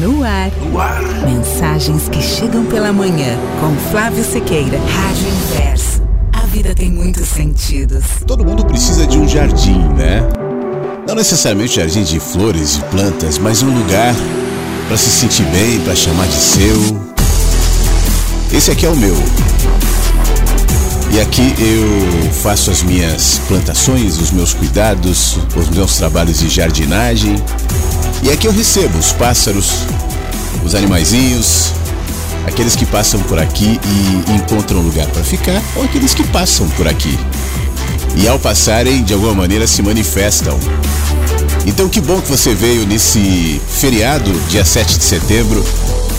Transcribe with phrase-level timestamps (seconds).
[0.00, 0.50] No ar.
[0.60, 1.02] No ar.
[1.26, 4.78] Mensagens que chegam pela manhã com Flávio Sequeira.
[4.78, 6.02] Rádio Inverso.
[6.34, 8.04] A vida tem muitos sentidos.
[8.26, 10.20] Todo mundo precisa de um jardim, né?
[11.08, 14.14] Não necessariamente jardim de flores e plantas, mas um lugar
[14.86, 16.76] para se sentir bem, para chamar de seu.
[18.52, 19.16] Esse aqui é o meu.
[21.10, 27.36] E aqui eu faço as minhas plantações, os meus cuidados, os meus trabalhos de jardinagem.
[28.22, 29.84] E aqui eu recebo os pássaros,
[30.64, 31.72] os animaizinhos,
[32.46, 36.88] aqueles que passam por aqui e encontram lugar para ficar, ou aqueles que passam por
[36.88, 37.18] aqui.
[38.16, 40.58] E ao passarem, de alguma maneira se manifestam.
[41.66, 45.64] Então que bom que você veio nesse feriado, dia 7 de setembro,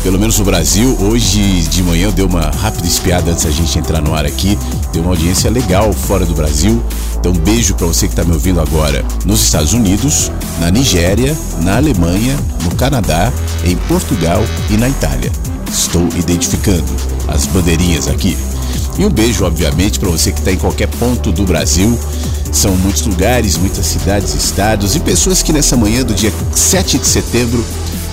[0.04, 0.96] pelo menos no Brasil.
[1.02, 4.58] Hoje de manhã deu uma rápida espiada antes da gente entrar no ar aqui.
[4.94, 6.84] Deu uma audiência legal fora do Brasil.
[7.20, 11.36] Então, um beijo para você que está me ouvindo agora nos Estados Unidos, na Nigéria,
[11.62, 13.32] na Alemanha, no Canadá,
[13.66, 15.32] em Portugal e na Itália.
[15.72, 16.86] Estou identificando
[17.28, 18.38] as bandeirinhas aqui.
[18.98, 21.98] E um beijo, obviamente, para você que está em qualquer ponto do Brasil.
[22.52, 27.06] São muitos lugares, muitas cidades, estados e pessoas que nessa manhã do dia 7 de
[27.06, 27.64] setembro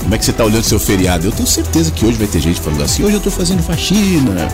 [0.00, 1.26] Como é que você está olhando seu feriado?
[1.26, 4.48] Eu tenho certeza que hoje vai ter gente falando assim: hoje eu estou fazendo faxina.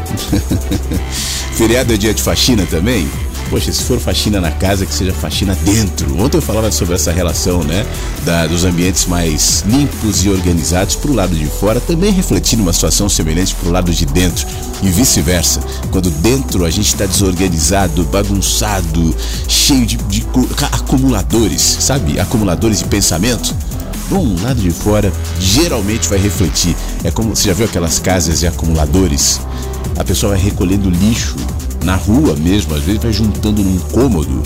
[1.55, 3.09] feriado é dia de faxina também?
[3.55, 6.21] Poxa, se for faxina na casa, que seja faxina dentro.
[6.21, 7.87] Ontem eu falava sobre essa relação, né?
[8.25, 12.73] Da, dos ambientes mais limpos e organizados para o lado de fora, também refletindo uma
[12.73, 14.45] situação semelhante para o lado de dentro
[14.83, 15.61] e vice-versa.
[15.93, 19.15] Quando dentro a gente está desorganizado, bagunçado,
[19.47, 20.27] cheio de, de
[20.73, 22.19] acumuladores, sabe?
[22.19, 23.55] Acumuladores de pensamento.
[24.11, 26.75] Bom, o lado de fora geralmente vai refletir.
[27.05, 29.41] É como você já viu aquelas casas de acumuladores?
[29.97, 31.37] A pessoa vai recolhendo lixo
[31.85, 34.43] na rua mesmo, às vezes vai juntando num cômodo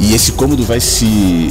[0.00, 1.04] e esse cômodo vai se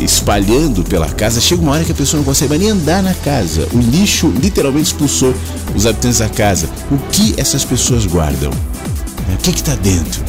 [0.03, 1.39] espalhando pela casa.
[1.39, 3.67] Chega uma hora que a pessoa não consegue nem andar na casa.
[3.71, 5.35] O lixo literalmente expulsou
[5.75, 6.67] os habitantes da casa.
[6.89, 8.51] O que essas pessoas guardam?
[8.51, 10.23] O que está dentro?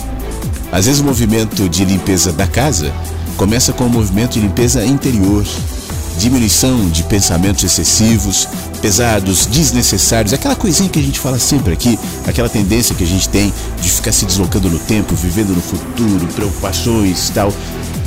[0.70, 2.92] Às vezes o movimento de limpeza da casa
[3.38, 5.44] começa com o movimento de limpeza interior,
[6.20, 8.46] diminuição de pensamentos excessivos,
[8.82, 13.26] pesados, desnecessários, aquela coisinha que a gente fala sempre aqui, aquela tendência que a gente
[13.28, 17.50] tem de ficar se deslocando no tempo, vivendo no futuro, preocupações tal.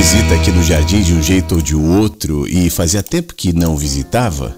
[0.03, 3.77] Visita aqui no jardim de um jeito ou de outro e fazia tempo que não
[3.77, 4.53] visitava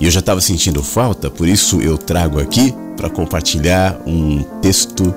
[0.00, 5.14] e eu já estava sentindo falta, por isso eu trago aqui para compartilhar um texto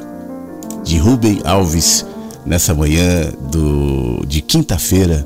[0.83, 2.05] de Rubem Alves
[2.45, 5.25] nessa manhã do, de quinta-feira.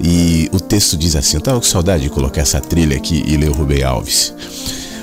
[0.00, 3.36] E o texto diz assim: Eu estava com saudade de colocar essa trilha aqui e
[3.36, 4.32] ler o Rubem Alves.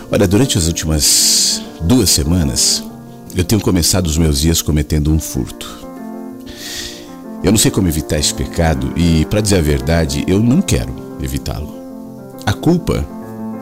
[0.10, 2.84] Olha, durante as últimas duas semanas,
[3.36, 5.81] eu tenho começado os meus dias cometendo um furto.
[7.44, 10.94] Eu não sei como evitar esse pecado e, para dizer a verdade, eu não quero
[11.22, 11.74] evitá-lo.
[12.46, 13.04] A culpa,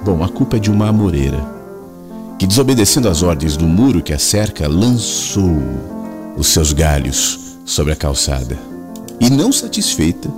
[0.04, 1.40] bom, a culpa é de uma amoreira
[2.38, 5.58] que, desobedecendo às ordens do muro que a cerca, lançou
[6.38, 8.58] os seus galhos sobre a calçada
[9.20, 10.30] e, não satisfeita,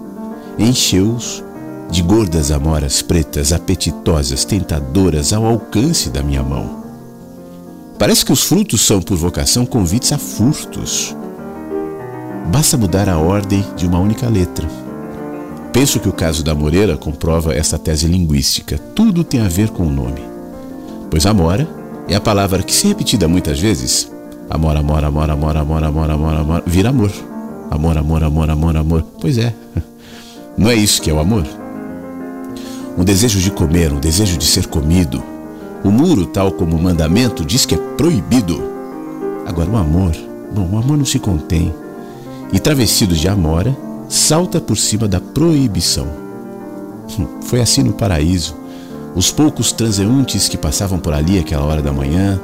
[0.57, 1.43] encheu-os
[1.89, 6.83] de gordas amoras pretas, apetitosas, tentadoras ao alcance da minha mão.
[7.97, 11.15] Parece que os frutos são, por vocação, convites a furtos
[12.47, 14.67] Basta mudar a ordem de uma única letra.
[15.71, 18.77] Penso que o caso da Moreira comprova essa tese linguística.
[18.93, 20.21] Tudo tem a ver com o nome.
[21.09, 21.67] Pois amora
[22.09, 24.11] é a palavra que, se repetida muitas vezes,
[24.49, 27.11] amor, amor, amor, amor, amor, amor, amor, amor, vira amor.
[27.69, 29.03] Amor, amor, amor, amor, amor.
[29.21, 29.53] Pois é.
[30.57, 31.45] Não é isso que é o amor?
[32.97, 35.23] Um desejo de comer, um desejo de ser comido.
[35.83, 38.61] O muro, tal como o mandamento, diz que é proibido.
[39.45, 40.11] Agora, o amor,
[40.53, 41.73] bom, o amor não se contém
[42.51, 43.75] e, travestido de amora,
[44.09, 46.07] salta por cima da proibição.
[47.17, 48.59] Hum, foi assim no paraíso,
[49.13, 52.39] Os poucos transeuntes que passavam por ali àquela hora da manhã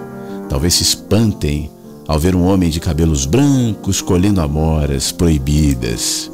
[0.49, 1.71] talvez se espantem
[2.05, 6.29] ao ver um homem de cabelos brancos colhendo amoras proibidas.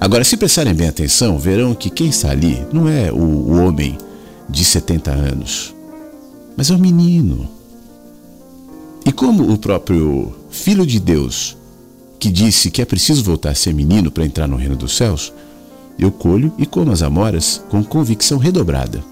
[0.00, 3.96] Agora, se prestarem bem atenção, verão que quem está ali não é o, o homem
[4.48, 5.74] de 70 anos,
[6.56, 7.48] mas é o menino.
[9.04, 11.56] E como o próprio Filho de Deus,
[12.22, 15.32] que disse que é preciso voltar a ser menino para entrar no reino dos céus,
[15.98, 19.02] eu colho e como as amoras com convicção redobrada.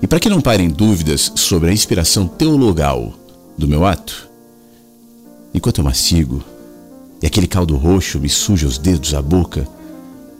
[0.00, 3.12] E para que não parem dúvidas sobre a inspiração teologal
[3.58, 4.28] do meu ato,
[5.52, 6.40] enquanto eu mastigo
[7.20, 9.66] e aquele caldo roxo me suja os dedos, a boca,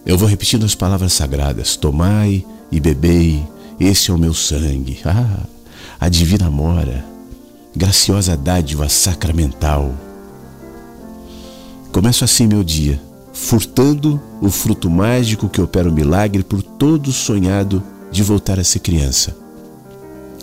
[0.07, 3.45] eu vou repetindo as palavras sagradas: Tomai e bebei,
[3.81, 5.01] esse é o meu sangue.
[5.05, 5.41] Ah,
[5.99, 7.05] a divina mora,
[7.75, 10.06] graciosa dádiva sacramental.
[11.97, 13.01] Começo assim meu dia,
[13.33, 18.81] furtando o fruto mágico que opera o milagre por todo sonhado de voltar a ser
[18.81, 19.35] criança.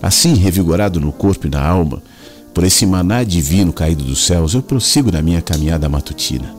[0.02, 2.02] Assim, revigorado no corpo e na alma,
[2.56, 6.56] por esse maná divino caído dos céus, eu prossigo na minha caminhada matutina.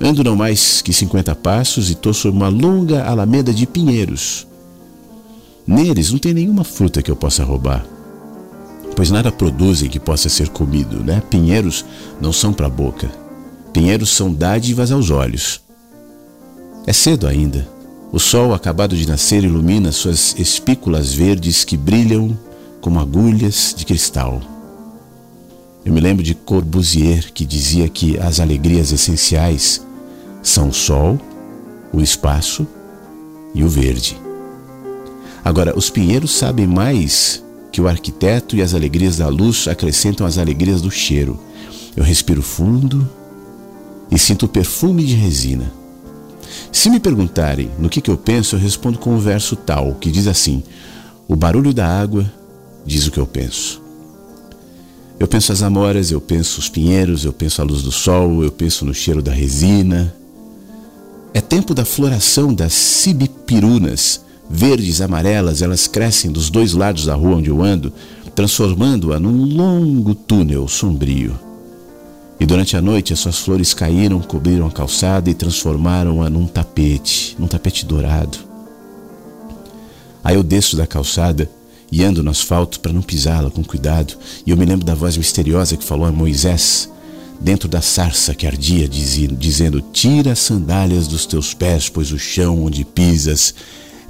[0.00, 4.46] Ando não mais que 50 passos e estou sobre uma longa alameda de pinheiros.
[5.66, 7.84] Neles não tem nenhuma fruta que eu possa roubar,
[8.96, 11.22] pois nada produzem que possa ser comido, né?
[11.28, 11.84] Pinheiros
[12.18, 13.25] não são para a boca.
[13.76, 15.60] Pinheiros são dádivas aos olhos.
[16.86, 17.68] É cedo ainda.
[18.10, 22.34] O sol acabado de nascer ilumina suas espículas verdes que brilham
[22.80, 24.40] como agulhas de cristal.
[25.84, 29.84] Eu me lembro de Corbusier que dizia que as alegrias essenciais
[30.42, 31.20] são o sol,
[31.92, 32.66] o espaço
[33.54, 34.18] e o verde.
[35.44, 40.38] Agora, os pinheiros sabem mais que o arquiteto e as alegrias da luz acrescentam as
[40.38, 41.38] alegrias do cheiro.
[41.94, 43.06] Eu respiro fundo
[44.10, 45.72] e sinto o perfume de resina.
[46.72, 50.10] Se me perguntarem no que, que eu penso, eu respondo com um verso tal, que
[50.10, 50.62] diz assim:
[51.26, 52.30] O barulho da água
[52.84, 53.82] diz o que eu penso.
[55.18, 58.50] Eu penso as amoras, eu penso os pinheiros, eu penso a luz do sol, eu
[58.50, 60.14] penso no cheiro da resina.
[61.32, 67.36] É tempo da floração das cibipirunas, verdes, amarelas, elas crescem dos dois lados da rua
[67.36, 67.92] onde eu ando,
[68.34, 71.45] transformando-a num longo túnel sombrio.
[72.38, 77.34] E durante a noite as suas flores caíram, cobriram a calçada e transformaram-a num tapete,
[77.38, 78.38] num tapete dourado.
[80.22, 81.48] Aí eu desço da calçada
[81.90, 84.16] e ando no asfalto para não pisá-la com cuidado.
[84.44, 86.90] E eu me lembro da voz misteriosa que falou a Moisés
[87.40, 92.64] dentro da sarça que ardia, dizendo: Tira as sandálias dos teus pés, pois o chão
[92.64, 93.54] onde pisas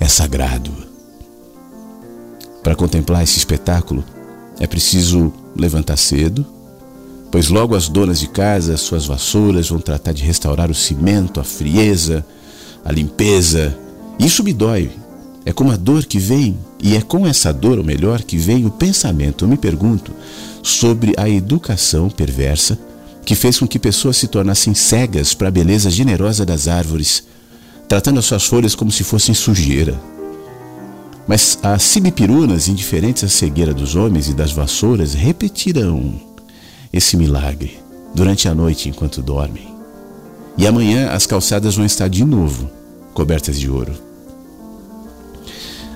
[0.00, 0.72] é sagrado.
[2.62, 4.04] Para contemplar esse espetáculo,
[4.58, 6.46] é preciso levantar cedo,
[7.30, 11.44] pois logo as donas de casa, suas vassouras, vão tratar de restaurar o cimento, a
[11.44, 12.24] frieza,
[12.84, 13.76] a limpeza.
[14.18, 14.90] Isso me dói,
[15.44, 18.66] é como a dor que vem, e é com essa dor, ou melhor, que vem
[18.66, 20.12] o pensamento, eu me pergunto,
[20.62, 22.78] sobre a educação perversa
[23.26, 27.24] que fez com que pessoas se tornassem cegas para a beleza generosa das árvores,
[27.88, 30.00] tratando as suas folhas como se fossem sujeira.
[31.26, 36.20] Mas as cibipirunas, indiferentes à cegueira dos homens e das vassouras, repetirão
[36.92, 37.78] esse milagre
[38.14, 39.74] durante a noite enquanto dormem.
[40.58, 42.70] E amanhã as calçadas vão estar de novo
[43.12, 43.92] cobertas de ouro.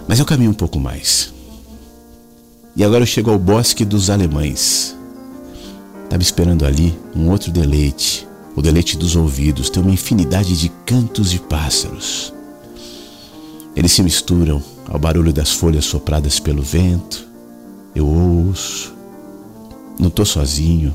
[0.06, 1.32] Mas eu caminho um pouco mais.
[2.74, 4.96] E agora eu chego ao bosque dos alemães.
[6.04, 9.70] Estava esperando ali um outro deleite, o deleite dos ouvidos.
[9.70, 12.32] Tem uma infinidade de cantos de pássaros.
[13.76, 17.26] Eles se misturam ao barulho das folhas sopradas pelo vento.
[17.94, 18.99] Eu ouço.
[20.00, 20.94] Não estou sozinho.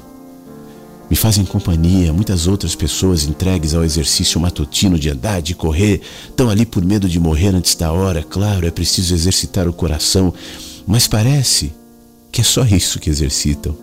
[1.08, 6.50] Me fazem companhia muitas outras pessoas entregues ao exercício matutino de andar, de correr, estão
[6.50, 8.24] ali por medo de morrer antes da hora.
[8.24, 10.34] Claro, é preciso exercitar o coração,
[10.88, 11.72] mas parece
[12.32, 13.78] que é só isso que exercitam.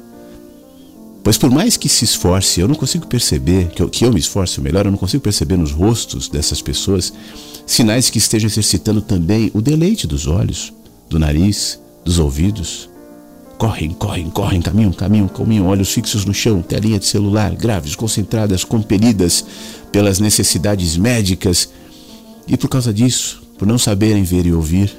[1.23, 4.19] Pois por mais que se esforce, eu não consigo perceber, que eu, que eu me
[4.19, 7.12] esforce melhor, eu não consigo perceber nos rostos dessas pessoas
[7.64, 10.73] sinais que estejam exercitando também o deleite dos olhos,
[11.09, 12.91] do nariz, dos ouvidos.
[13.62, 18.64] Correm, correm, correm, caminham, caminham, caminham, olhos fixos no chão, telinha de celular, graves, concentradas,
[18.64, 19.45] compelidas
[19.92, 21.69] pelas necessidades médicas.
[22.49, 24.92] E por causa disso, por não saberem ver e ouvir,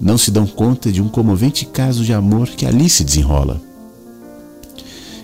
[0.00, 3.62] não se dão conta de um comovente caso de amor que ali se desenrola.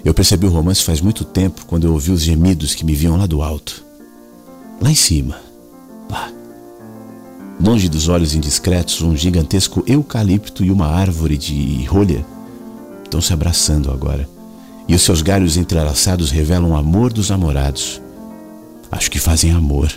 [0.05, 3.17] Eu percebi o romance faz muito tempo quando eu ouvi os gemidos que me vinham
[3.17, 3.85] lá do alto.
[4.81, 5.37] Lá em cima,
[6.09, 6.31] lá.
[7.61, 12.25] Longe dos olhos indiscretos, um gigantesco eucalipto e uma árvore de rolha
[13.13, 14.27] estão se abraçando agora.
[14.89, 18.01] E os seus galhos entrelaçados revelam o amor dos namorados.
[18.91, 19.93] Acho que fazem amor,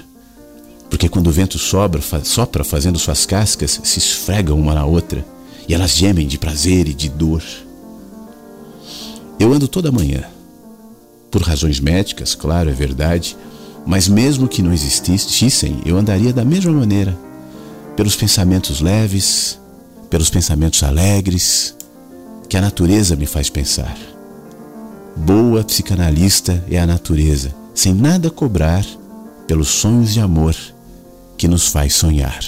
[0.89, 5.25] Porque quando o vento sobra, sopra fazendo suas cascas, se esfregam uma na outra
[5.67, 7.43] e elas gemem de prazer e de dor.
[9.39, 10.24] Eu ando toda manhã.
[11.31, 13.36] Por razões médicas, claro, é verdade,
[13.86, 17.17] mas mesmo que não existissem, eu andaria da mesma maneira,
[17.98, 19.60] pelos pensamentos leves,
[20.10, 21.75] pelos pensamentos alegres,
[22.48, 23.98] que a natureza me faz pensar.
[25.16, 28.86] Boa psicanalista é a natureza, sem nada cobrar,
[29.48, 30.56] pelos sonhos de amor
[31.38, 32.44] que nos faz sonhar.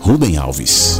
[0.00, 0.98] Rubem Alves.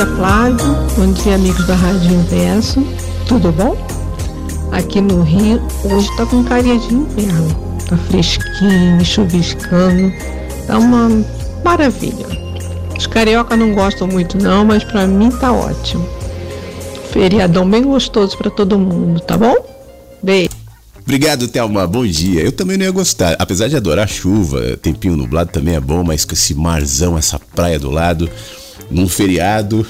[0.00, 0.76] Dia, Flávio.
[0.96, 2.82] Bom dia, amigos da Rádio Inverso.
[3.26, 3.76] Tudo bom?
[4.72, 7.76] Aqui no Rio, hoje tá com carinha de inverno.
[7.86, 10.12] Tá fresquinho, chuviscando.
[10.66, 11.10] Tá uma
[11.62, 12.26] maravilha.
[12.96, 16.08] Os carioca não gostam muito não, mas para mim tá ótimo.
[17.12, 19.56] Feriadão bem gostoso para todo mundo, tá bom?
[20.22, 20.50] Beijo.
[21.02, 21.86] Obrigado, Thelma.
[21.86, 22.40] Bom dia.
[22.40, 23.34] Eu também não ia gostar.
[23.38, 27.78] Apesar de adorar chuva, tempinho nublado também é bom, mas com esse marzão, essa praia
[27.78, 28.30] do lado,
[28.90, 29.86] num feriado.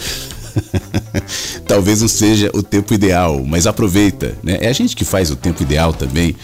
[1.66, 4.58] Talvez não seja o tempo ideal, mas aproveita, né?
[4.60, 6.34] É a gente que faz o tempo ideal também.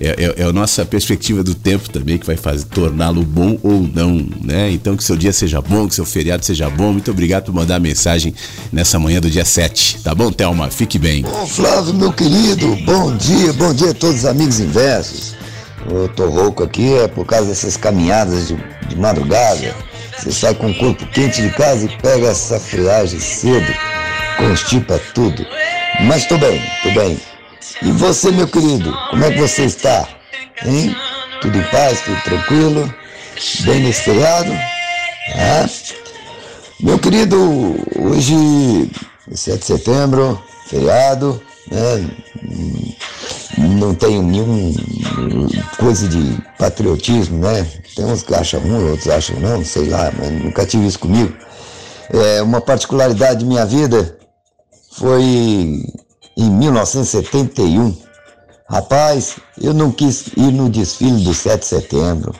[0.00, 3.88] É, é, é, a nossa perspectiva do tempo também que vai fazer torná-lo bom ou
[3.94, 4.70] não, né?
[4.72, 6.92] Então que seu dia seja bom, que seu feriado seja bom.
[6.92, 8.34] Muito obrigado por mandar a mensagem
[8.72, 10.02] nessa manhã do dia 7.
[10.02, 10.68] Tá bom, Thelma?
[10.68, 11.22] Fique bem.
[11.22, 15.34] Bom, Flávio, meu querido, bom dia, bom dia a todos os amigos inversos.
[15.88, 18.56] Eu tô rouco aqui, é por causa dessas caminhadas de,
[18.88, 19.74] de madrugada.
[20.18, 23.72] Você sai com o corpo quente de casa e pega essa friagem cedo,
[24.36, 25.46] constipa tudo.
[26.02, 27.20] Mas tô bem, tô bem.
[27.82, 30.08] E você, meu querido, como é que você está?
[30.64, 30.94] Hein?
[31.40, 32.94] Tudo em paz, tudo tranquilo?
[33.60, 34.52] Bem nesse feriado?
[35.34, 35.66] Ah?
[36.80, 38.90] Meu querido, hoje,
[39.32, 42.10] 7 de setembro, feriado, né?
[43.56, 44.74] Não tenho nenhum
[45.78, 47.66] coisa de patriotismo, né?
[47.94, 51.32] Tem uns que acham um, outros acham não, sei lá, mas nunca tive isso comigo.
[52.10, 54.18] É, uma particularidade de minha vida
[54.92, 55.22] foi
[56.36, 57.96] em 1971.
[58.68, 62.34] Rapaz, eu não quis ir no desfile do 7 de setembro.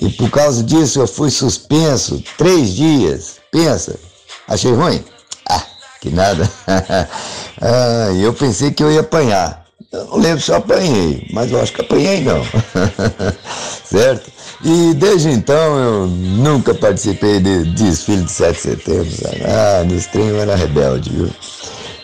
[0.00, 3.36] E por causa disso eu fui suspenso três dias.
[3.50, 3.98] Pensa,
[4.48, 5.04] achei ruim?
[5.48, 5.62] Ah,
[6.00, 6.50] que nada.
[7.60, 9.62] ah, eu pensei que eu ia apanhar.
[9.92, 12.42] Eu não lembro se eu apanhei, mas eu acho que apanhei não.
[13.84, 14.30] certo?
[14.64, 19.08] E desde então eu nunca participei de desfile de 7 de setembro.
[19.44, 21.30] Ah, nesse trem eu era rebelde, viu?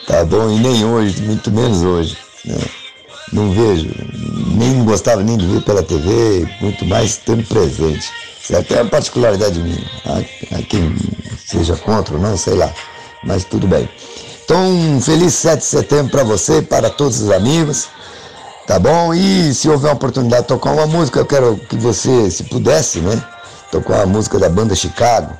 [0.08, 0.50] tá bom?
[0.50, 2.16] E nem hoje, muito menos hoje.
[2.44, 2.58] Né?
[3.30, 3.86] Não vejo,
[4.56, 8.10] nem gostava nem de ver pela TV, muito mais tempo presente.
[8.42, 8.74] Certo?
[8.74, 9.84] É uma particularidade minha.
[10.06, 10.96] Há, há quem
[11.46, 12.72] seja contra ou não, sei lá.
[13.22, 13.86] Mas tudo bem.
[14.42, 17.88] Então, um feliz 7 de setembro para você, para todos os amigos.
[18.68, 19.14] Tá bom?
[19.14, 23.00] E se houver uma oportunidade de tocar uma música, eu quero que você, se pudesse,
[23.00, 23.24] né?
[23.72, 25.34] Tocar uma música da banda Chicago.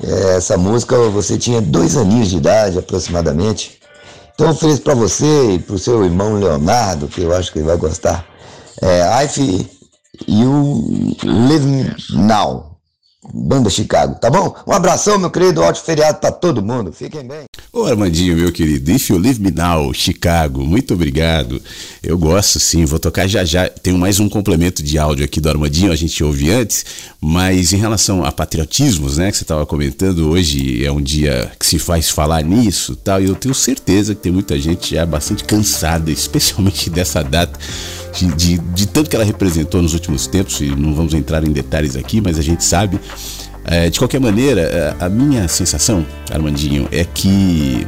[0.00, 3.80] É, essa música você tinha dois aninhos de idade aproximadamente.
[4.32, 7.66] Então, feliz para você e para o seu irmão Leonardo, que eu acho que ele
[7.66, 8.24] vai gostar.
[8.80, 9.68] É, I
[10.28, 12.69] You Live Now.
[13.32, 14.56] Banda Chicago, tá bom?
[14.66, 16.90] Um abração, meu querido, ótimo feriado para todo mundo.
[16.90, 17.44] Fiquem bem.
[17.70, 21.60] Ô Armandinho, meu querido, If You Leave Me Now, Chicago, muito obrigado.
[22.02, 23.68] Eu gosto sim, vou tocar já já.
[23.68, 26.84] Tenho mais um complemento de áudio aqui do Armandinho, a gente ouve antes,
[27.20, 31.66] mas em relação a patriotismos, né, que você estava comentando, hoje é um dia que
[31.66, 35.44] se faz falar nisso tal, e eu tenho certeza que tem muita gente já bastante
[35.44, 37.58] cansada, especialmente dessa data
[38.12, 41.52] de, de, de, tanto que ela representou nos últimos tempos, e não vamos entrar em
[41.52, 42.98] detalhes aqui, mas a gente sabe.
[43.64, 47.86] É, de qualquer maneira, é, a minha sensação, Armandinho, é que,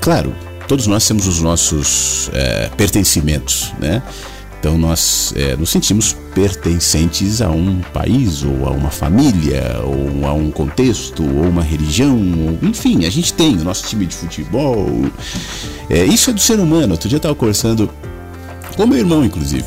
[0.00, 0.34] claro,
[0.66, 4.02] todos nós temos os nossos é, pertencimentos, né?
[4.58, 10.32] Então nós é, nos sentimos pertencentes a um país, ou a uma família, ou a
[10.32, 14.86] um contexto, ou uma religião, ou, enfim, a gente tem o nosso time de futebol.
[15.90, 16.92] É, isso é do ser humano.
[16.92, 17.90] Outro dia eu estava conversando
[18.76, 19.64] com meu irmão, inclusive.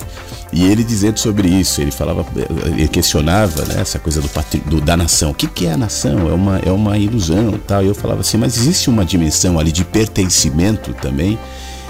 [0.53, 2.25] E ele dizendo sobre isso, ele falava,
[2.65, 4.29] ele questionava né, essa coisa do,
[4.69, 5.31] do, da nação.
[5.31, 6.29] O que, que é a nação?
[6.29, 7.83] É uma, é uma ilusão tal.
[7.83, 11.37] E eu falava assim, mas existe uma dimensão ali de pertencimento também,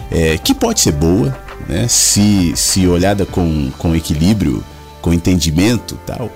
[0.10, 4.63] é, que pode ser boa, né, se, se olhada com, com equilíbrio,
[5.01, 6.32] com entendimento tal.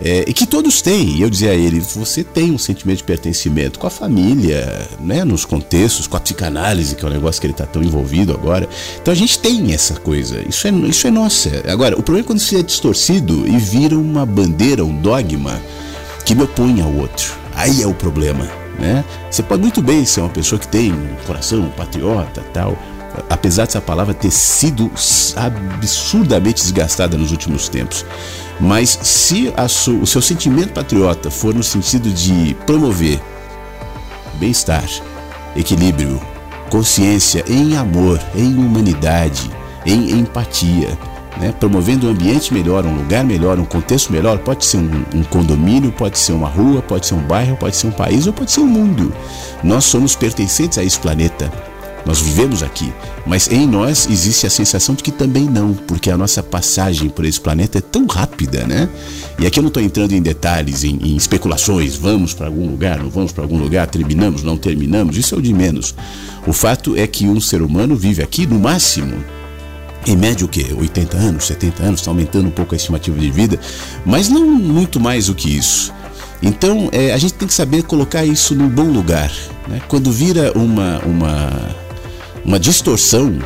[0.00, 1.16] É, e que todos têm.
[1.16, 5.24] E eu dizia a ele: você tem um sentimento de pertencimento com a família, né,
[5.24, 8.68] nos contextos, com a psicanálise, que é um negócio que ele está tão envolvido agora.
[9.00, 10.42] Então a gente tem essa coisa.
[10.48, 11.62] Isso é, isso é nossa.
[11.68, 15.60] Agora, o problema é quando isso é distorcido e vira uma bandeira, um dogma
[16.24, 17.34] que me opõe ao outro.
[17.54, 18.48] Aí é o problema.
[18.78, 19.04] Né?
[19.30, 22.76] Você pode muito bem ser uma pessoa que tem um coração um patriota tal,
[23.28, 24.90] apesar dessa palavra ter sido
[25.36, 28.04] absurdamente desgastada nos últimos tempos.
[28.60, 29.52] Mas se
[30.00, 33.20] o seu sentimento patriota for no sentido de promover
[34.38, 34.84] bem-estar,
[35.56, 36.20] equilíbrio,
[36.70, 39.50] consciência em amor, em humanidade,
[39.84, 40.96] em empatia,
[41.38, 41.52] né?
[41.58, 45.92] promovendo um ambiente melhor, um lugar melhor, um contexto melhor, pode ser um, um condomínio,
[45.92, 48.60] pode ser uma rua, pode ser um bairro, pode ser um país ou pode ser
[48.60, 49.12] um mundo.
[49.62, 51.73] Nós somos pertencentes a esse planeta.
[52.04, 52.92] Nós vivemos aqui,
[53.26, 57.24] mas em nós existe a sensação de que também não, porque a nossa passagem por
[57.24, 58.88] esse planeta é tão rápida, né?
[59.38, 62.98] E aqui eu não estou entrando em detalhes, em, em especulações, vamos para algum lugar,
[62.98, 65.94] não vamos para algum lugar, terminamos, não terminamos, isso é o de menos.
[66.46, 69.24] O fato é que um ser humano vive aqui no máximo
[70.06, 70.66] em média o quê?
[70.78, 73.58] 80 anos, 70 anos, está aumentando um pouco a estimativa de vida,
[74.04, 75.92] mas não muito mais do que isso.
[76.42, 79.32] Então é, a gente tem que saber colocar isso no bom lugar.
[79.66, 79.80] Né?
[79.88, 81.50] Quando vira uma, uma
[82.44, 83.38] uma distorção.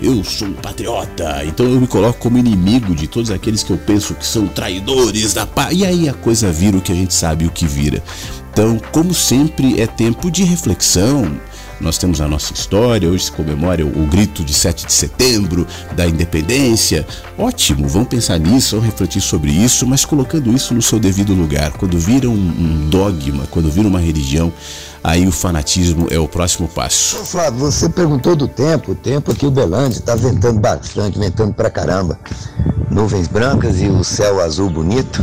[0.00, 3.78] Eu sou um patriota, então eu me coloco como inimigo de todos aqueles que eu
[3.78, 5.74] penso que são traidores da paz.
[5.74, 8.02] E aí a coisa vira o que a gente sabe o que vira.
[8.52, 11.40] Então, como sempre, é tempo de reflexão.
[11.80, 16.06] Nós temos a nossa história, hoje se comemora o grito de 7 de setembro, da
[16.06, 17.06] independência.
[17.36, 21.72] Ótimo, vamos pensar nisso, vamos refletir sobre isso, mas colocando isso no seu devido lugar.
[21.72, 24.50] Quando vira um dogma, quando vira uma religião,
[25.04, 27.18] aí o fanatismo é o próximo passo.
[27.20, 31.52] Ô Flávio, você perguntou do tempo, o tempo aqui o Belândia está ventando bastante, ventando
[31.52, 32.18] pra caramba.
[32.90, 35.22] Nuvens brancas e o céu azul bonito,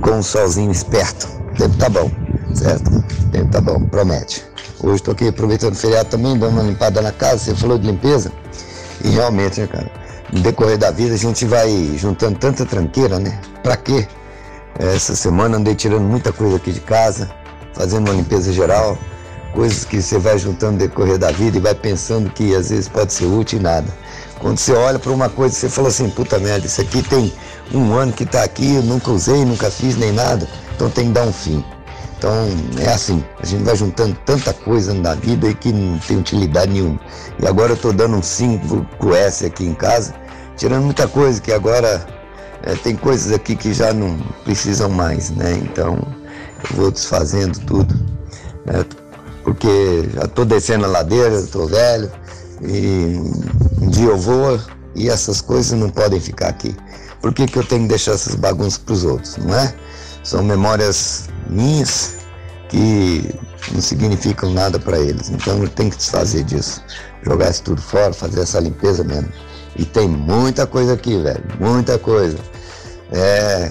[0.00, 1.28] com um solzinho esperto.
[1.52, 2.10] O tempo tá bom,
[2.52, 2.90] certo?
[2.90, 4.42] O tempo tá bom, promete.
[4.84, 7.86] Hoje estou aqui aproveitando o feriado também, dando uma limpada na casa, você falou de
[7.86, 8.30] limpeza.
[9.02, 9.90] E realmente, né, cara?
[10.30, 13.40] No decorrer da vida a gente vai juntando tanta tranqueira, né?
[13.62, 14.06] Pra quê?
[14.78, 17.30] Essa semana andei tirando muita coisa aqui de casa,
[17.72, 18.98] fazendo uma limpeza geral,
[19.54, 22.86] coisas que você vai juntando no decorrer da vida e vai pensando que às vezes
[22.86, 23.88] pode ser útil e nada.
[24.38, 27.32] Quando você olha para uma coisa, você fala assim, puta merda, isso aqui tem
[27.72, 31.12] um ano que está aqui, eu nunca usei, nunca fiz nem nada, então tem que
[31.12, 31.64] dar um fim.
[32.24, 32.48] Então
[32.82, 36.72] é assim, a gente vai juntando tanta coisa na vida e que não tem utilidade
[36.72, 36.98] nenhuma.
[37.38, 40.14] E agora eu estou dando um 5 com S aqui em casa,
[40.56, 42.06] tirando muita coisa que agora
[42.62, 45.52] é, tem coisas aqui que já não precisam mais, né?
[45.52, 45.98] Então
[46.70, 47.94] eu vou desfazendo tudo.
[48.64, 48.86] Né?
[49.42, 52.10] Porque já estou descendo a ladeira, estou velho,
[52.62, 53.20] e
[53.82, 54.58] um dia eu vou
[54.94, 56.74] e essas coisas não podem ficar aqui.
[57.20, 59.74] Por que, que eu tenho que deixar essas bagunças para os outros, não é?
[60.24, 62.16] São memórias minhas
[62.68, 63.30] que
[63.72, 65.30] não significam nada para eles.
[65.30, 66.82] Então eu tenho que desfazer disso.
[67.22, 69.28] Jogar isso tudo fora, fazer essa limpeza mesmo.
[69.76, 71.44] E tem muita coisa aqui, velho.
[71.60, 72.38] Muita coisa.
[73.12, 73.70] É.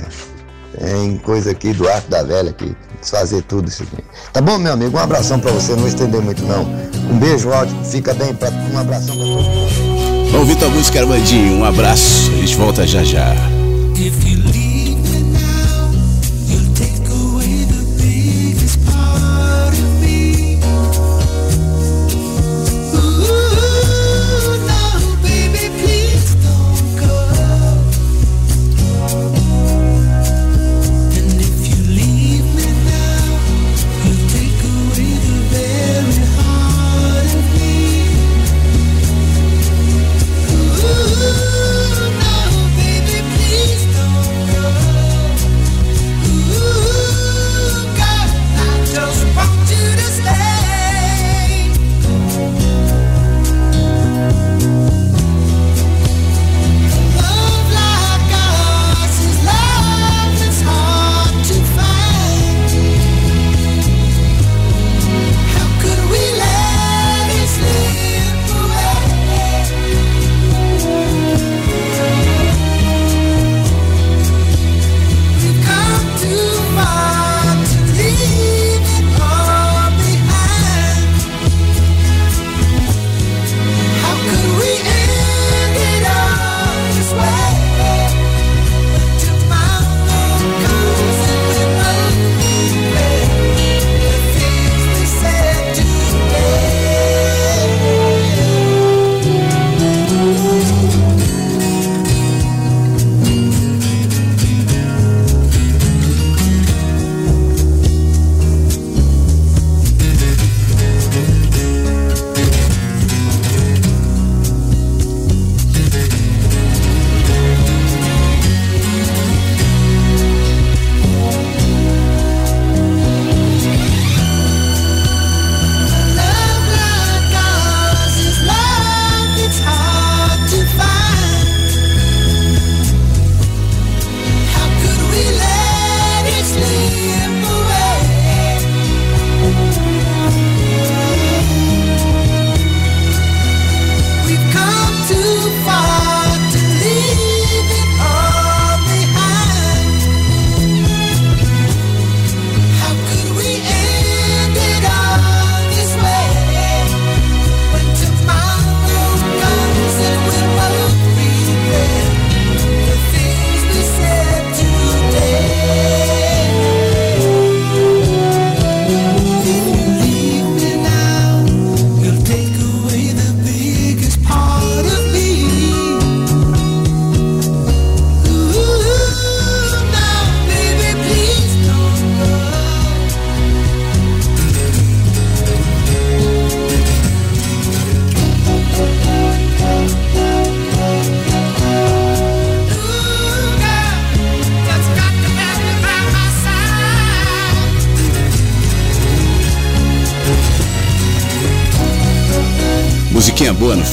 [0.79, 2.75] Tem coisa aqui do arco da velha aqui.
[2.99, 4.03] Desfazer tudo isso aqui.
[4.31, 4.97] Tá bom, meu amigo?
[4.97, 5.75] Um abração para você.
[5.75, 6.63] Não estender muito, não.
[7.11, 7.83] Um beijo, ótimo.
[7.85, 8.33] Fica bem.
[8.33, 8.49] Pra...
[8.49, 10.31] Um abração pra todos.
[10.31, 11.59] Vamos, Vitor Música Armandinho.
[11.59, 12.31] Um abraço.
[12.31, 13.33] A gente volta já já.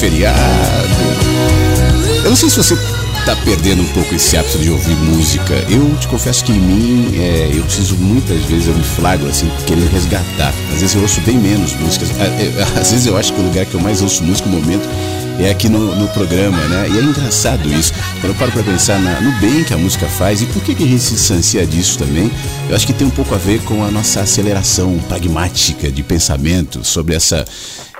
[0.00, 0.38] Feriado.
[2.24, 2.74] Eu não sei se você
[3.26, 5.54] tá perdendo um pouco esse hábito de ouvir música.
[5.68, 9.50] Eu te confesso que em mim, é, eu preciso muitas vezes, eu me flagro assim,
[9.66, 10.54] querendo resgatar.
[10.72, 12.08] Às vezes eu ouço bem menos músicas.
[12.18, 14.58] É, é, às vezes eu acho que o lugar que eu mais ouço música no
[14.58, 14.88] momento
[15.38, 16.88] é aqui no, no programa, né?
[16.90, 17.92] E é engraçado isso.
[18.20, 20.74] Quando eu paro para pensar na, no bem que a música faz e por que,
[20.74, 22.30] que a gente se distancia disso também,
[22.68, 26.84] eu acho que tem um pouco a ver com a nossa aceleração pragmática de pensamento
[26.84, 27.44] sobre essa,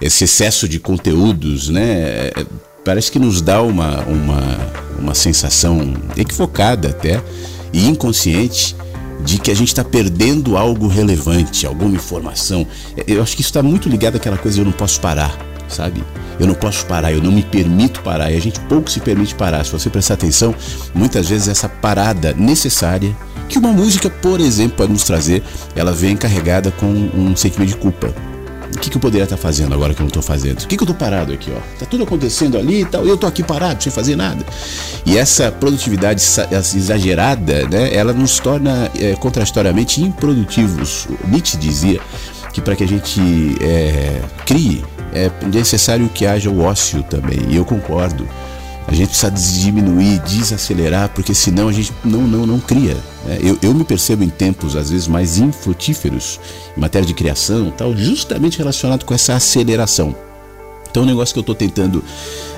[0.01, 2.31] esse excesso de conteúdos, né?
[2.85, 4.59] Parece que nos dá uma, uma,
[4.99, 7.23] uma sensação equivocada até
[7.73, 8.75] e inconsciente
[9.25, 12.67] de que a gente está perdendo algo relevante, alguma informação.
[13.07, 16.03] Eu acho que isso está muito ligado àquela coisa eu não posso parar, sabe?
[16.39, 18.31] Eu não posso parar, eu não me permito parar.
[18.31, 19.63] E a gente pouco se permite parar.
[19.65, 20.55] Se você prestar atenção,
[20.95, 23.15] muitas vezes essa parada necessária
[23.47, 25.43] que uma música, por exemplo, pode nos trazer,
[25.75, 28.15] ela vem carregada com um sentimento de culpa.
[28.75, 30.61] O que, que eu poderia estar fazendo agora que eu não estou fazendo?
[30.61, 31.51] O que, que eu estou parado aqui?
[31.51, 31.79] Ó?
[31.79, 34.45] Tá tudo acontecendo ali e tal, eu estou aqui parado, sem fazer nada.
[35.05, 41.09] E essa produtividade exagerada, né, ela nos torna é, contraditoriamente improdutivos.
[41.27, 42.01] Nietzsche dizia
[42.53, 43.21] que para que a gente
[43.61, 48.29] é, crie é necessário que haja o ócio também, e eu concordo.
[48.91, 52.97] A gente precisa diminuir, desacelerar, porque senão a gente não, não, não cria.
[53.25, 53.39] Né?
[53.41, 56.41] Eu, eu me percebo em tempos, às vezes, mais infrutíferos
[56.77, 60.13] em matéria de criação, tal, justamente relacionado com essa aceleração.
[60.91, 62.03] Então, é um negócio que eu estou tentando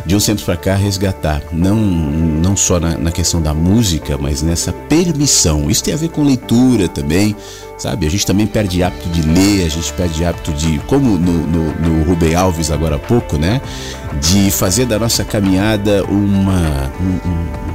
[0.07, 4.41] de uns tempos para cá resgatar, não, não só na, na, questão da música, mas
[4.41, 5.71] nessa permissão.
[5.71, 7.37] Isso tem a ver com leitura também,
[7.83, 8.07] sabe?
[8.07, 11.75] A gente também perde hábito de ler, a gente perde hábito de, como no, no,
[11.81, 13.61] no Rubem Alves agora há pouco, né?
[14.21, 16.93] De fazer da nossa caminhada uma,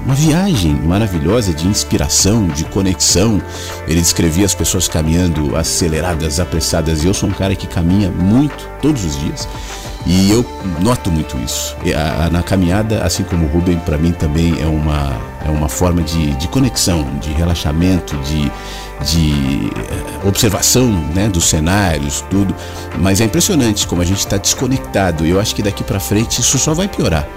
[0.05, 3.41] uma viagem maravilhosa de inspiração, de conexão.
[3.85, 8.65] Ele descrevia as pessoas caminhando aceleradas, apressadas, e eu sou um cara que caminha muito,
[8.81, 9.47] todos os dias.
[10.05, 10.45] E eu
[10.79, 11.75] noto muito isso.
[12.31, 16.33] Na caminhada, assim como o Rubem, para mim também é uma, é uma forma de,
[16.35, 18.49] de conexão, de relaxamento, de,
[19.05, 22.55] de eh, observação né, dos cenários, tudo.
[22.99, 25.25] Mas é impressionante como a gente está desconectado.
[25.25, 27.27] E eu acho que daqui para frente isso só vai piorar.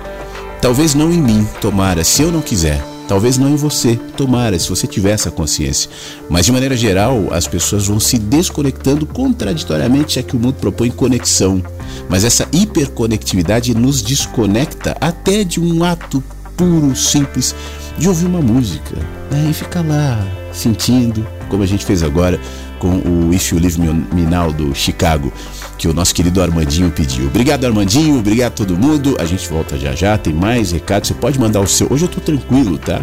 [0.60, 2.82] Talvez não em mim, tomara, se eu não quiser.
[3.10, 5.90] Talvez não em você, tomara, se você tiver essa consciência.
[6.28, 10.92] Mas de maneira geral, as pessoas vão se desconectando contraditoriamente a que o mundo propõe
[10.92, 11.60] conexão.
[12.08, 16.22] Mas essa hiperconectividade nos desconecta até de um ato
[16.56, 17.52] puro, simples,
[17.98, 18.96] de ouvir uma música
[19.30, 19.48] né?
[19.50, 22.40] e ficar lá sentindo, como a gente fez agora
[22.78, 25.32] com o If You Leave Me Now do Chicago,
[25.76, 27.26] que o nosso querido Armandinho pediu.
[27.26, 29.16] Obrigado, Armandinho, obrigado a todo mundo.
[29.20, 31.08] A gente volta já já, tem mais recados.
[31.08, 31.86] Você pode mandar o seu.
[31.90, 33.02] Hoje eu tô tranquilo, tá?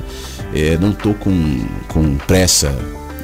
[0.54, 2.76] É, não tô com, com pressa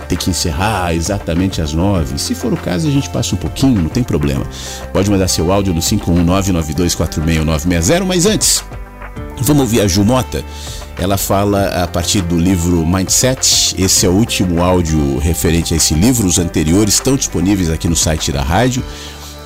[0.07, 2.19] ter que encerrar exatamente às nove.
[2.19, 4.45] Se for o caso, a gente passa um pouquinho, não tem problema.
[4.91, 8.63] Pode mandar seu áudio no 51992461960, mas antes,
[9.41, 10.43] vamos ouvir a Ju Mota.
[10.97, 13.75] Ela fala a partir do livro Mindset.
[13.77, 16.27] Esse é o último áudio referente a esse livro.
[16.27, 18.83] Os anteriores estão disponíveis aqui no site da rádio.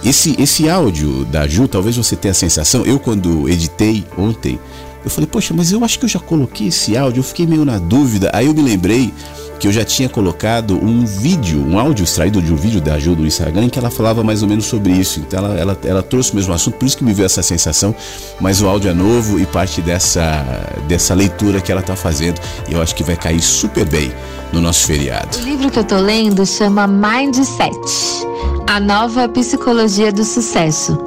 [0.04, 4.60] Esse, esse áudio da Ju, talvez você tenha a sensação, eu quando editei ontem,
[5.04, 7.66] eu falei, poxa, mas eu acho que eu já coloquei esse áudio, eu fiquei meio
[7.66, 8.30] na dúvida.
[8.34, 9.14] Aí eu me lembrei
[9.60, 13.16] que eu já tinha colocado um vídeo, um áudio extraído de um vídeo da Ju
[13.16, 15.20] do Instagram em que ela falava mais ou menos sobre isso.
[15.20, 17.96] Então ela, ela, ela trouxe o mesmo assunto, por isso que me veio essa sensação,
[18.40, 20.46] mas o áudio é novo e parte dessa,
[20.88, 22.40] dessa leitura que ela está fazendo.
[22.68, 24.12] E eu acho que vai cair super bem
[24.54, 25.38] no nosso feriado.
[25.38, 28.26] O livro que eu tô lendo chama Mindset,
[28.68, 30.98] a nova psicologia do sucesso,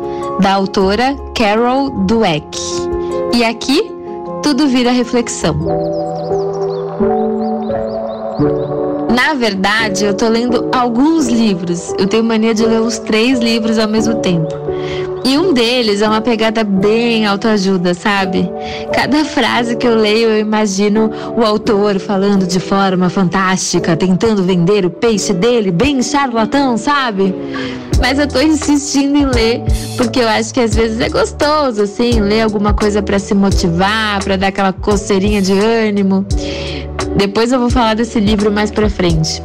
[0.41, 2.59] da autora Carol Dweck.
[3.35, 3.91] E aqui
[4.43, 5.57] tudo vira reflexão.
[9.15, 11.93] Na verdade, eu tô lendo alguns livros.
[11.99, 14.70] Eu tenho mania de ler os três livros ao mesmo tempo.
[15.25, 18.51] E um deles é uma pegada bem autoajuda, sabe?
[18.93, 24.87] Cada frase que eu leio, eu imagino o autor falando de forma fantástica, tentando vender
[24.87, 27.35] o peixe dele, bem charlatão, sabe?
[28.01, 29.63] Mas eu tô insistindo em ler,
[29.97, 34.25] porque eu acho que às vezes é gostoso, assim, ler alguma coisa para se motivar,
[34.25, 36.25] para dar aquela coceirinha de ânimo.
[37.17, 39.43] Depois eu vou falar desse livro mais pra frente.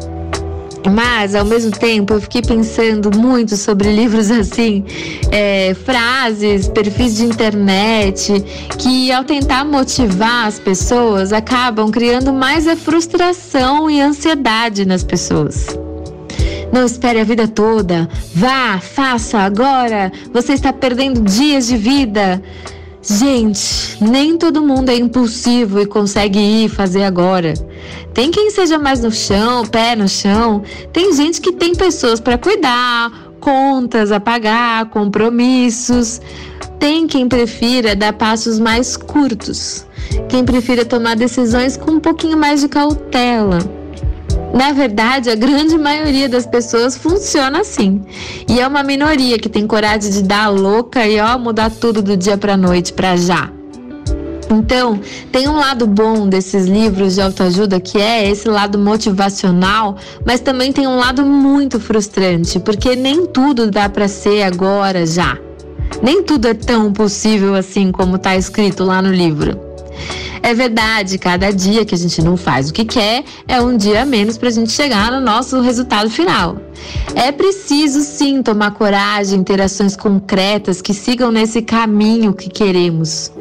[0.91, 4.83] Mas, ao mesmo tempo, eu fiquei pensando muito sobre livros assim,
[5.31, 8.33] é, frases, perfis de internet,
[8.77, 15.67] que ao tentar motivar as pessoas, acabam criando mais a frustração e ansiedade nas pessoas.
[16.71, 18.09] Não espere a vida toda.
[18.33, 20.11] Vá, faça agora.
[20.33, 22.41] Você está perdendo dias de vida.
[23.07, 27.53] Gente, nem todo mundo é impulsivo e consegue ir fazer agora.
[28.15, 30.63] Tem quem seja mais no chão, pé no chão.
[30.91, 36.19] Tem gente que tem pessoas para cuidar, contas a pagar, compromissos.
[36.79, 39.85] Tem quem prefira dar passos mais curtos,
[40.27, 43.59] quem prefira tomar decisões com um pouquinho mais de cautela.
[44.55, 48.01] Na verdade, a grande maioria das pessoas funciona assim.
[48.47, 52.01] E é uma minoria que tem coragem de dar a louca e ó, mudar tudo
[52.01, 53.51] do dia para noite, para já.
[54.49, 54.97] Então,
[55.29, 60.71] tem um lado bom desses livros de autoajuda que é esse lado motivacional, mas também
[60.71, 65.37] tem um lado muito frustrante, porque nem tudo dá para ser agora já.
[66.01, 69.64] Nem tudo é tão possível assim como está escrito lá no livro.
[70.45, 74.03] É verdade, cada dia que a gente não faz o que quer é um dia
[74.03, 76.57] a menos para a gente chegar no nosso resultado final.
[77.15, 83.31] É preciso sim tomar coragem, ter ações concretas que sigam nesse caminho que queremos.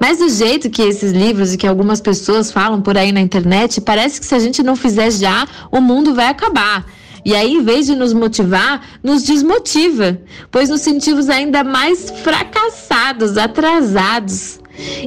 [0.00, 3.78] Mas do jeito que esses livros e que algumas pessoas falam por aí na internet,
[3.80, 6.86] parece que se a gente não fizer já, o mundo vai acabar.
[7.22, 10.18] E aí, em vez de nos motivar, nos desmotiva,
[10.50, 14.60] pois nos sentimos ainda mais fracassados, atrasados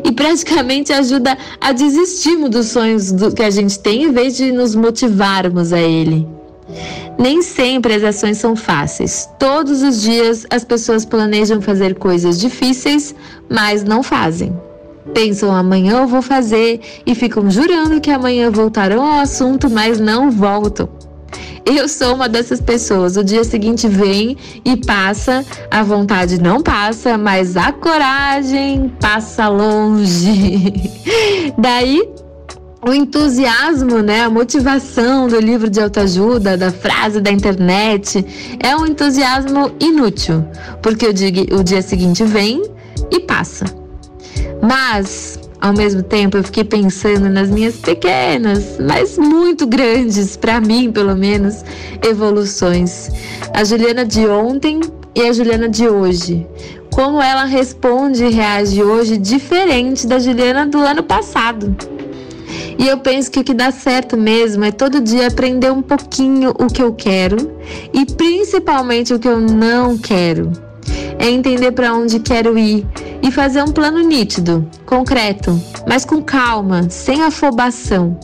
[0.04, 4.52] e praticamente ajuda a desistirmos dos sonhos do, que a gente tem em vez de
[4.52, 6.28] nos motivarmos a ele.
[7.18, 9.30] Nem sempre as ações são fáceis.
[9.38, 13.14] Todos os dias as pessoas planejam fazer coisas difíceis,
[13.50, 14.56] mas não fazem.
[15.14, 20.30] Pensam amanhã eu vou fazer e ficam jurando que amanhã voltarão ao assunto, mas não
[20.30, 20.88] voltam.
[21.66, 23.18] Eu sou uma dessas pessoas.
[23.18, 30.74] O dia seguinte vem e passa, a vontade não passa, mas a coragem passa longe.
[31.57, 32.01] Daí
[32.82, 38.26] o entusiasmo, né, a motivação do livro de autoajuda, da frase da internet,
[38.60, 40.45] é um entusiasmo inútil,
[40.82, 42.64] porque o dia, o dia seguinte vem
[43.12, 43.66] e passa.
[44.62, 50.91] Mas ao mesmo tempo, eu fiquei pensando nas minhas pequenas, mas muito grandes, para mim
[50.91, 51.66] pelo menos,
[52.01, 53.12] evoluções.
[53.53, 54.80] A Juliana de ontem
[55.14, 56.47] e a Juliana de hoje.
[56.93, 61.76] Como ela responde e reage hoje diferente da Juliana do ano passado.
[62.78, 66.51] E eu penso que o que dá certo mesmo é todo dia aprender um pouquinho
[66.51, 67.51] o que eu quero
[67.93, 70.69] e principalmente o que eu não quero.
[71.18, 72.86] É entender para onde quero ir
[73.22, 78.18] e fazer um plano nítido, concreto, mas com calma, sem afobação.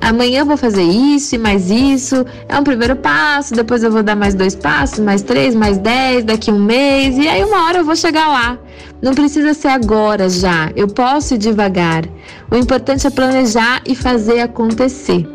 [0.00, 4.02] Amanhã eu vou fazer isso e mais isso, é um primeiro passo, depois eu vou
[4.02, 7.78] dar mais dois passos, mais três, mais dez, daqui um mês, e aí uma hora
[7.78, 8.58] eu vou chegar lá.
[9.02, 12.04] Não precisa ser agora já, eu posso ir devagar.
[12.50, 15.28] O importante é planejar e fazer acontecer.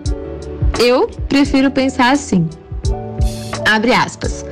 [0.80, 2.50] Eu prefiro pensar assim.
[3.68, 4.46] Abre aspas.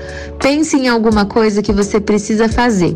[0.44, 2.96] Pense em alguma coisa que você precisa fazer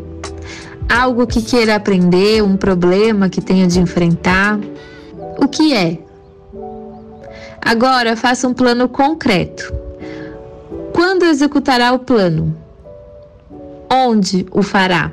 [0.90, 4.60] algo que queira aprender, um problema que tenha de enfrentar.
[5.38, 6.00] O que é?
[7.62, 9.74] Agora faça um plano concreto.
[10.94, 12.56] Quando executará o plano?
[13.92, 15.12] Onde o fará?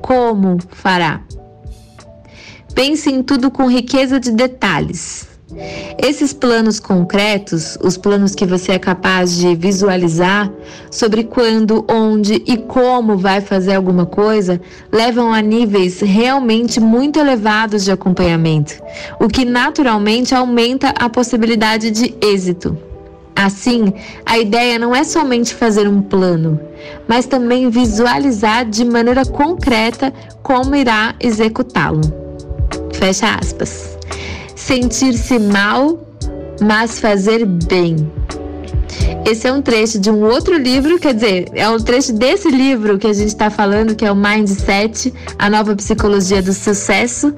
[0.00, 1.22] Como fará?
[2.74, 5.27] Pense em tudo com riqueza de detalhes.
[5.96, 10.52] Esses planos concretos, os planos que você é capaz de visualizar
[10.90, 14.60] sobre quando, onde e como vai fazer alguma coisa,
[14.92, 18.74] levam a níveis realmente muito elevados de acompanhamento,
[19.18, 22.76] o que naturalmente aumenta a possibilidade de êxito.
[23.34, 23.92] Assim,
[24.26, 26.60] a ideia não é somente fazer um plano,
[27.06, 32.02] mas também visualizar de maneira concreta como irá executá-lo.
[32.92, 33.97] Fecha aspas
[34.68, 35.98] sentir-se mal,
[36.60, 37.96] mas fazer bem.
[39.24, 42.98] Esse é um trecho de um outro livro, quer dizer, é um trecho desse livro
[42.98, 47.32] que a gente está falando, que é o Mindset, a nova psicologia do sucesso,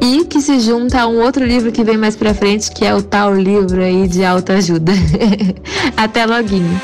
[0.00, 2.94] e que se junta a um outro livro que vem mais para frente, que é
[2.94, 4.92] o tal livro aí de autoajuda.
[5.98, 6.80] Até loguinho.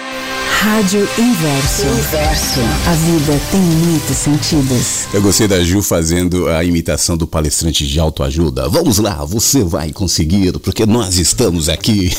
[0.59, 1.85] Rádio Inverso.
[1.85, 2.61] Inverso.
[2.87, 5.07] A vida tem muitos sentidos.
[5.13, 8.67] Eu gostei da Ju fazendo a imitação do palestrante de autoajuda.
[8.67, 12.11] Vamos lá, você vai conseguir, porque nós estamos aqui.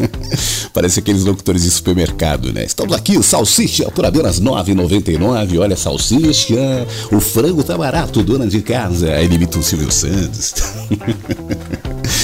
[0.74, 2.62] Parece aqueles locutores de supermercado, né?
[2.62, 5.58] Estamos aqui, salsicha por apenas R$ 9,99.
[5.58, 9.12] Olha, salsicha, o frango tá barato, dona de casa.
[9.14, 10.54] Aí ele imita o Silvio Santos.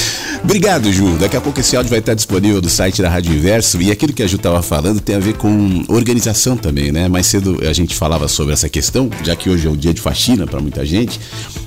[0.49, 1.19] Obrigado, Ju.
[1.19, 3.83] Daqui a pouco esse áudio vai estar disponível no site da Rádio Inverso.
[3.83, 7.07] E aquilo que a Ju estava falando tem a ver com organização também, né?
[7.07, 10.01] Mais cedo a gente falava sobre essa questão, já que hoje é um dia de
[10.01, 11.21] faxina para muita gente.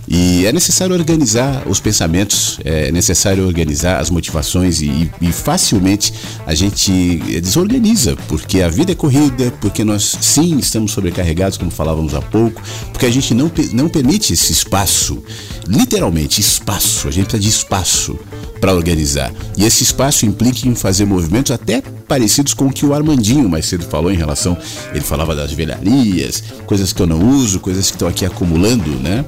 [0.07, 6.11] E é necessário organizar os pensamentos, é necessário organizar as motivações e, e, facilmente
[6.47, 6.91] a gente
[7.39, 12.61] desorganiza, porque a vida é corrida, porque nós sim estamos sobrecarregados, como falávamos há pouco,
[12.91, 15.23] porque a gente não, não permite esse espaço,
[15.67, 18.19] literalmente espaço, a gente precisa de espaço
[18.61, 19.33] para organizar.
[19.57, 23.65] E esse espaço implica em fazer movimentos até parecidos com o que o Armandinho mais
[23.65, 24.55] cedo falou em relação.
[24.91, 29.25] Ele falava das velharias, coisas que eu não uso, coisas que estão aqui acumulando, né?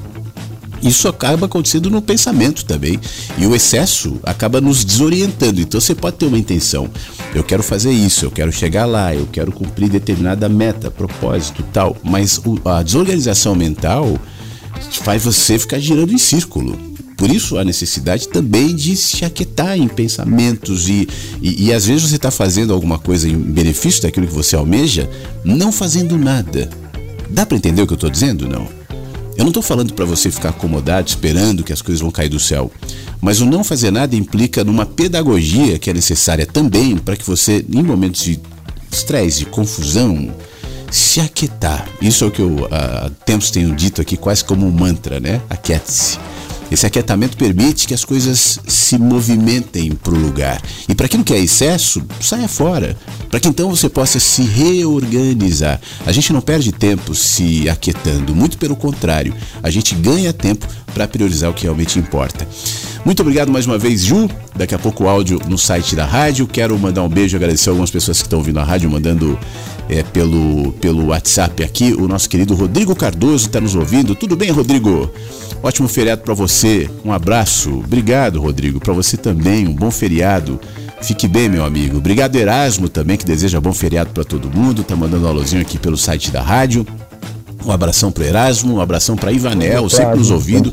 [0.83, 2.99] Isso acaba acontecendo no pensamento também.
[3.37, 5.61] E o excesso acaba nos desorientando.
[5.61, 6.89] Então você pode ter uma intenção.
[7.33, 11.95] Eu quero fazer isso, eu quero chegar lá, eu quero cumprir determinada meta, propósito tal.
[12.03, 14.19] Mas a desorganização mental
[15.01, 16.92] faz você ficar girando em círculo.
[17.23, 21.07] Por isso a necessidade também de se aquietar em pensamentos e,
[21.41, 25.09] e, e às vezes você está fazendo alguma coisa em benefício daquilo que você almeja,
[25.41, 26.69] não fazendo nada.
[27.29, 28.49] Dá para entender o que eu estou dizendo?
[28.49, 28.67] Não.
[29.37, 32.41] Eu não estou falando para você ficar acomodado esperando que as coisas vão cair do
[32.41, 32.69] céu,
[33.21, 37.65] mas o não fazer nada implica numa pedagogia que é necessária também para que você,
[37.73, 38.37] em momentos de
[38.91, 40.29] estresse, de confusão,
[40.91, 41.87] se aquietar.
[42.01, 45.41] Isso é o que eu há tempos tenho dito aqui, quase como um mantra, né?
[45.49, 46.19] Aquiete-se.
[46.73, 50.59] Esse aquietamento permite que as coisas se movimentem para o lugar.
[50.89, 52.97] E para aquilo que é excesso, saia fora.
[53.29, 55.79] Para que então você possa se reorganizar.
[56.03, 61.07] A gente não perde tempo se aquietando, muito pelo contrário, a gente ganha tempo para
[61.07, 62.47] priorizar o que realmente importa.
[63.05, 64.27] Muito obrigado mais uma vez, Ju.
[64.55, 66.47] Daqui a pouco o áudio no site da rádio.
[66.47, 69.37] Quero mandar um beijo, agradecer algumas pessoas que estão ouvindo a rádio, mandando
[69.89, 71.93] é, pelo, pelo WhatsApp aqui.
[71.93, 74.15] O nosso querido Rodrigo Cardoso está nos ouvindo.
[74.15, 75.11] Tudo bem, Rodrigo?
[75.61, 76.89] Ótimo feriado para você.
[77.05, 77.71] Um abraço.
[77.71, 78.79] Obrigado, Rodrigo.
[78.79, 80.59] Para você também, um bom feriado.
[81.01, 81.97] Fique bem, meu amigo.
[81.97, 84.83] Obrigado, Erasmo, também, que deseja bom feriado para todo mundo.
[84.83, 86.85] Tá mandando um alôzinho aqui pelo site da rádio.
[87.65, 90.71] Um abração para Erasmo, um abração para Ivanel, sempre nos ouvindo.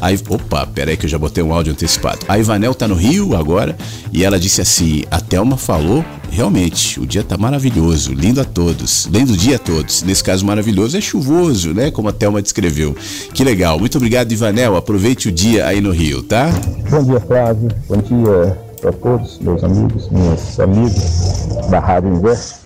[0.00, 2.20] Aí, opa, peraí que eu já botei um áudio antecipado.
[2.26, 3.76] A Ivanel tá no Rio agora
[4.12, 9.06] e ela disse assim: a Thelma falou, realmente, o dia tá maravilhoso, lindo a todos,
[9.06, 10.02] lindo dia a todos.
[10.02, 11.90] Nesse caso maravilhoso é chuvoso, né?
[11.90, 12.96] Como a Thelma descreveu.
[13.34, 13.78] Que legal.
[13.78, 14.76] Muito obrigado, Ivanel.
[14.76, 16.50] Aproveite o dia aí no Rio, tá?
[16.88, 17.68] Bom dia, Flávio.
[17.86, 22.60] Bom dia para todos, meus amigos, minhas amigas da Rádio Inverso.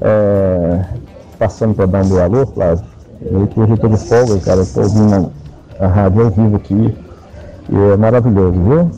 [0.00, 0.84] É,
[1.38, 2.84] passando para dar meu alô, Flávio.
[3.22, 4.60] Eu que hoje eu tô de folga, cara.
[4.60, 5.32] Eu tô ouvindo
[5.80, 6.94] a rádio ao vivo aqui.
[7.68, 8.90] E é maravilhoso, viu?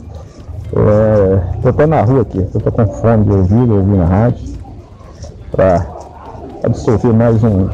[0.71, 4.47] É, tô até na rua aqui, eu tô com fome de ouvir, ouvindo a rádio.
[5.51, 5.85] Para
[6.63, 7.67] absorver mais um,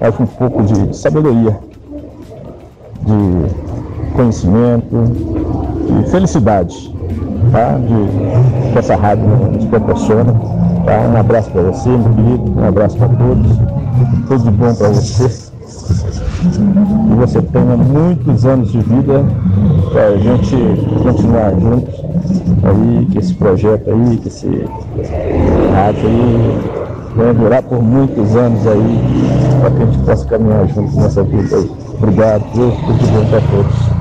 [0.00, 1.56] mais um pouco de sabedoria,
[3.02, 5.04] de conhecimento,
[5.86, 6.92] de felicidade,
[7.52, 7.78] tá?
[7.78, 10.61] De, que essa rádio nos proporciona.
[10.84, 10.98] Tá?
[11.12, 13.56] Um abraço para você, meu querido, um abraço para todos.
[14.28, 15.28] Tudo de bom para você.
[16.48, 19.24] Que você tenha muitos anos de vida
[19.92, 20.56] para a gente
[21.02, 21.94] continuar juntos
[22.64, 24.64] aí, que esse projeto aí, que esse
[25.72, 26.58] rádio aí
[27.16, 29.00] venha durar por muitos anos aí,
[29.60, 31.70] para que a gente possa caminhar juntos nessa vida aí.
[31.94, 33.91] Obrigado, Deus, tudo de bom para todos.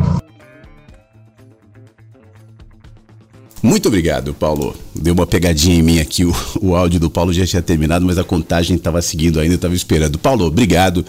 [3.61, 4.75] Muito obrigado, Paulo.
[4.95, 6.25] Deu uma pegadinha em mim aqui.
[6.25, 9.75] O, o áudio do Paulo já tinha terminado, mas a contagem estava seguindo ainda, estava
[9.75, 10.17] esperando.
[10.17, 11.05] Paulo, obrigado.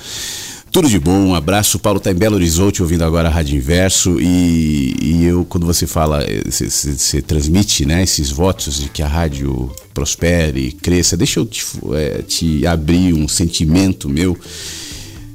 [0.71, 1.77] Tudo de bom, um abraço.
[1.77, 4.21] O Paulo está em Belo Horizonte ouvindo agora a Rádio Inverso.
[4.21, 9.71] E, e eu, quando você fala, você transmite né, esses votos de que a rádio
[9.93, 11.17] prospere, cresça.
[11.17, 14.37] Deixa eu te, é, te abrir um sentimento meu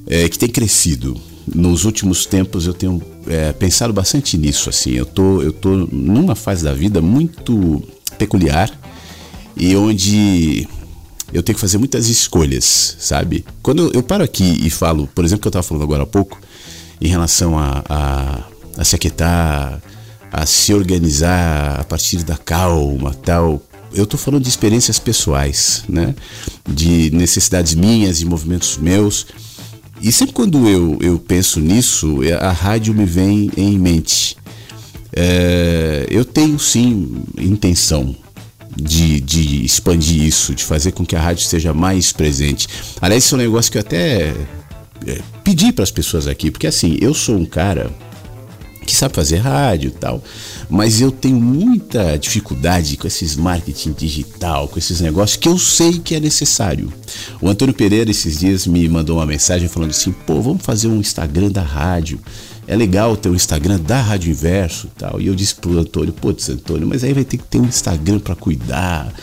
[0.07, 1.15] é, que tem crescido
[1.53, 4.91] nos últimos tempos eu tenho é, pensado bastante nisso assim.
[4.91, 7.83] Eu tô eu tô numa fase da vida muito
[8.17, 8.71] peculiar
[9.55, 10.67] e onde
[11.33, 13.45] eu tenho que fazer muitas escolhas sabe?
[13.61, 16.39] Quando eu, paro aqui e falo por exemplo que eu estava falando agora há pouco
[17.01, 18.43] em relação a, a,
[18.77, 19.81] a se aquietar
[20.31, 23.61] a se organizar a partir da calma tal
[23.93, 26.15] eu estou falando de experiências pessoais né?
[26.67, 29.25] De necessidades minhas de movimentos meus
[30.01, 34.37] e sempre quando eu, eu penso nisso, é, a rádio me vem em mente.
[35.11, 38.15] É, eu tenho sim intenção
[38.75, 42.67] de, de expandir isso, de fazer com que a rádio esteja mais presente.
[43.01, 44.33] Aliás, isso é um negócio que eu até
[45.07, 47.91] é, pedi para as pessoas aqui, porque assim, eu sou um cara
[48.87, 50.23] que sabe fazer rádio e tal,
[50.69, 55.99] mas eu tenho muita dificuldade com esses marketing digital, com esses negócios que eu sei
[55.99, 56.91] que é necessário.
[57.41, 60.99] O Antônio Pereira esses dias me mandou uma mensagem falando assim: pô, vamos fazer um
[60.99, 62.19] Instagram da rádio.
[62.65, 65.21] É legal ter um Instagram da Rádio Inverso e tal.
[65.21, 68.19] E eu disse pro Antônio: putz, Antônio, mas aí vai ter que ter um Instagram
[68.19, 69.13] para cuidar.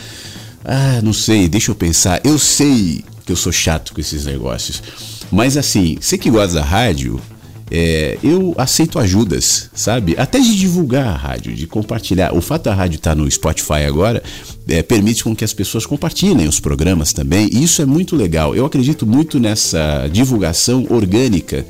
[0.62, 2.20] Ah, não sei, deixa eu pensar.
[2.22, 4.82] Eu sei que eu sou chato com esses negócios.
[5.30, 7.20] Mas assim, você que gosta da rádio,
[7.70, 10.14] é, eu aceito ajudas, sabe?
[10.18, 12.34] Até de divulgar a rádio, de compartilhar.
[12.34, 14.22] O fato da rádio estar tá no Spotify agora
[14.68, 18.54] é, permite com que as pessoas compartilhem os programas também, e isso é muito legal.
[18.54, 21.66] Eu acredito muito nessa divulgação orgânica,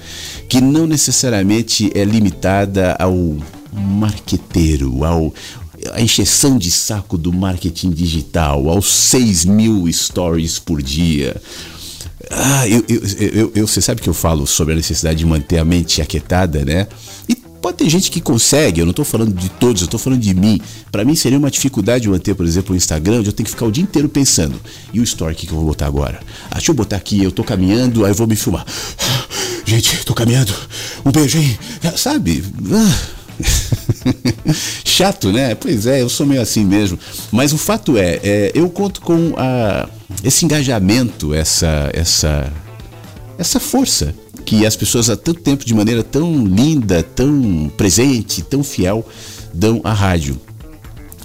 [0.49, 3.37] que não necessariamente é limitada ao
[3.73, 5.33] marqueteiro, ao
[5.93, 11.37] a encheção de saco do marketing digital, aos 6 mil stories por dia.
[12.31, 15.59] Ah, eu, eu, eu, eu, você sabe que eu falo sobre a necessidade de manter
[15.59, 16.87] a mente aquietada, né?
[17.29, 20.21] E pode ter gente que consegue, eu não estou falando de todos, eu estou falando
[20.21, 20.61] de mim.
[20.93, 23.67] Para mim seria uma dificuldade manter, por exemplo, o Instagram, onde eu tenho que ficar
[23.67, 24.61] o dia inteiro pensando.
[24.93, 26.21] E o story que, eu vou botar agora?
[26.51, 28.67] Ah, deixa eu botar aqui, eu estou caminhando, aí eu vou me filmar.
[29.65, 30.55] Gente, estou caminhando.
[31.05, 31.59] Um beijo, hein?
[31.97, 32.45] Sabe?
[32.71, 33.14] Ah.
[34.85, 35.55] Chato, né?
[35.55, 36.99] Pois é, eu sou meio assim mesmo.
[37.33, 39.89] Mas o fato é, é eu conto com a,
[40.23, 42.53] esse engajamento, essa, essa,
[43.39, 44.15] essa força
[44.45, 49.07] que as pessoas há tanto tempo, de maneira tão linda, tão presente, tão fiel,
[49.53, 50.39] dão à rádio.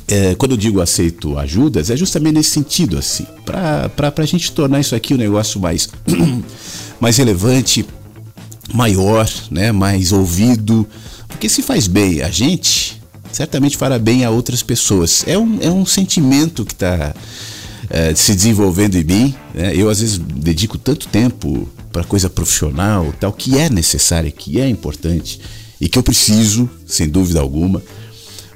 [0.07, 4.80] É, quando eu digo aceito ajudas, é justamente nesse sentido, assim, para a gente tornar
[4.80, 5.88] isso aqui um negócio mais,
[6.99, 7.86] mais relevante,
[8.74, 10.88] maior, né, mais ouvido,
[11.39, 15.23] porque se faz bem a gente, certamente fará bem a outras pessoas.
[15.25, 17.15] É um, é um sentimento que está
[17.89, 19.35] é, se desenvolvendo em mim.
[19.55, 19.73] Né?
[19.73, 24.67] Eu, às vezes, dedico tanto tempo para coisa profissional, tal, que é necessária, que é
[24.67, 25.39] importante
[25.79, 27.81] e que eu preciso, sem dúvida alguma.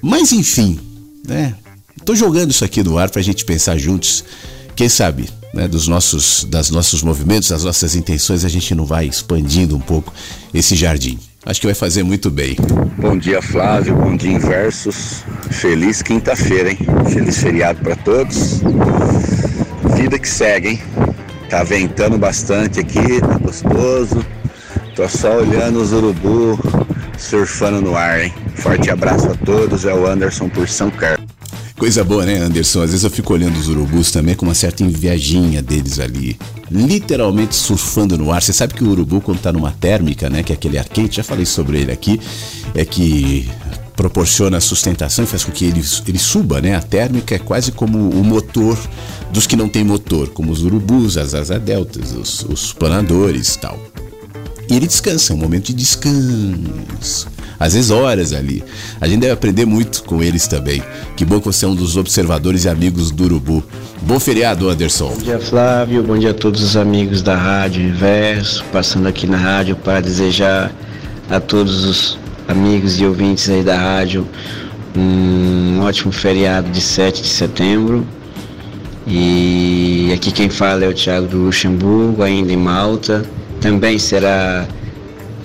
[0.02, 0.78] Mas, enfim,
[1.26, 1.56] né?
[1.98, 4.26] Estou jogando isso aqui no ar para a gente pensar juntos.
[4.76, 9.06] Quem sabe, né, dos nossos, das nossos movimentos, das nossas intenções, a gente não vai
[9.06, 10.14] expandindo um pouco
[10.54, 11.18] esse jardim.
[11.46, 12.56] Acho que vai fazer muito bem.
[12.98, 13.96] Bom dia, Flávio.
[13.96, 15.26] Bom dia, Inversos.
[15.52, 16.78] Feliz quinta-feira, hein?
[17.12, 18.62] Feliz feriado para todos.
[19.96, 20.82] Vida que segue, hein?
[21.50, 24.26] Tá ventando bastante aqui, tá gostoso.
[24.96, 26.58] Tô só olhando os urubu
[27.18, 28.34] surfando no ar, hein?
[28.56, 29.86] Forte abraço a todos.
[29.86, 31.23] É o Anderson por São Carlos.
[31.78, 32.84] Coisa boa, né, Anderson?
[32.84, 36.38] Às vezes eu fico olhando os urubus também com uma certa invejinha deles ali.
[36.70, 38.42] Literalmente surfando no ar.
[38.44, 41.18] Você sabe que o urubu, quando tá numa térmica, né, que é aquele ar quente,
[41.18, 42.20] já falei sobre ele aqui,
[42.76, 43.50] é que
[43.96, 46.76] proporciona sustentação e faz com que ele, ele suba, né?
[46.76, 48.78] A térmica é quase como o motor
[49.32, 53.80] dos que não têm motor, como os urubus, as asa deltas, os, os planadores tal.
[54.70, 57.33] E ele descansa, é um momento de descanso
[57.64, 58.62] às vezes horas ali.
[59.00, 60.84] A gente deve aprender muito com eles também.
[61.16, 63.64] Que bom que você é um dos observadores e amigos do Urubu.
[64.02, 65.12] Bom feriado, Anderson.
[65.12, 66.04] Bom dia, Flávio.
[66.04, 68.66] Bom dia a todos os amigos da Rádio Inverso.
[68.70, 70.74] Passando aqui na rádio para desejar
[71.30, 74.28] a todos os amigos e ouvintes aí da rádio
[74.94, 78.06] um ótimo feriado de 7 de setembro.
[79.08, 83.24] E aqui quem fala é o Thiago do Luxemburgo, ainda em Malta.
[83.62, 84.68] Também será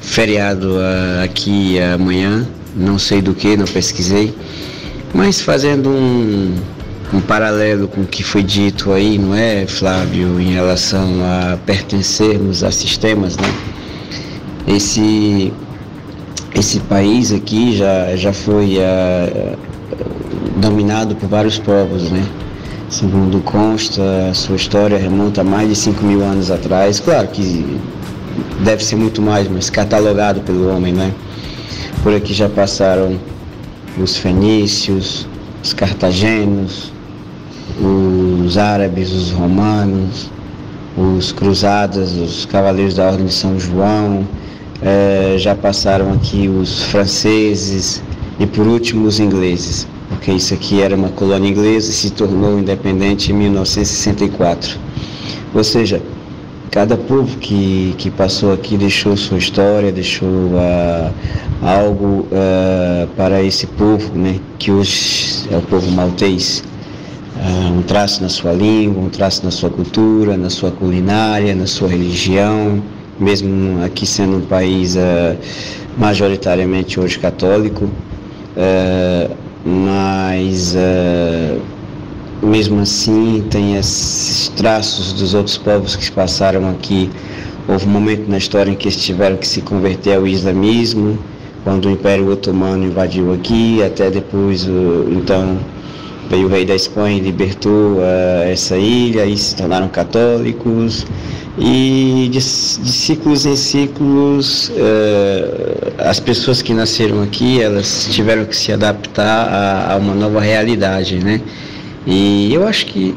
[0.01, 4.35] feriado uh, aqui amanhã, não sei do que, não pesquisei,
[5.15, 6.55] mas fazendo um,
[7.13, 12.63] um paralelo com o que foi dito aí, não é, Flávio, em relação a pertencermos
[12.63, 13.53] a sistemas, né?
[14.67, 15.53] Esse,
[16.55, 19.59] esse país aqui já, já foi uh,
[20.61, 22.23] dominado por vários povos, né?
[22.91, 27.01] Segundo consta, a sua história remonta a mais de 5 mil anos atrás.
[27.01, 27.79] Claro que
[28.61, 31.13] deve ser muito mais, mas catalogado pelo homem, né?
[32.03, 33.19] Por aqui já passaram
[34.01, 35.27] os fenícios,
[35.63, 36.93] os cartagenos,
[37.81, 40.31] os árabes, os romanos,
[40.97, 44.27] os cruzadas, os cavaleiros da Ordem de São João,
[44.83, 48.03] é, já passaram aqui os franceses
[48.39, 52.59] e por último os ingleses, porque isso aqui era uma colônia inglesa e se tornou
[52.59, 54.79] independente em 1964.
[55.55, 56.01] Ou seja,
[56.71, 61.13] cada povo que, que passou aqui deixou sua história, deixou uh,
[61.63, 66.63] algo uh, para esse povo, né, que hoje é o povo maltês.
[67.37, 71.67] Uh, um traço na sua língua, um traço na sua cultura, na sua culinária, na
[71.67, 72.83] sua religião,
[73.19, 74.97] mesmo aqui sendo um país
[75.97, 77.91] majoritariamente hoje católico,
[79.65, 80.77] mas
[82.43, 87.11] mesmo assim tem esses traços dos outros povos que passaram aqui.
[87.69, 91.19] Houve um momento na história em que eles tiveram que se converter ao islamismo,
[91.65, 94.67] quando o Império Otomano invadiu aqui, até depois,
[95.11, 95.59] então,
[96.31, 101.07] veio o rei da Espanha e libertou uh, essa ilha e se tornaram católicos.
[101.61, 108.55] E de, de ciclos em ciclos, uh, as pessoas que nasceram aqui, elas tiveram que
[108.55, 111.41] se adaptar a, a uma nova realidade, né?
[112.07, 113.15] E eu acho que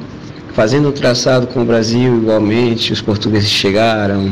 [0.53, 4.32] fazendo o traçado com o Brasil igualmente, os portugueses chegaram,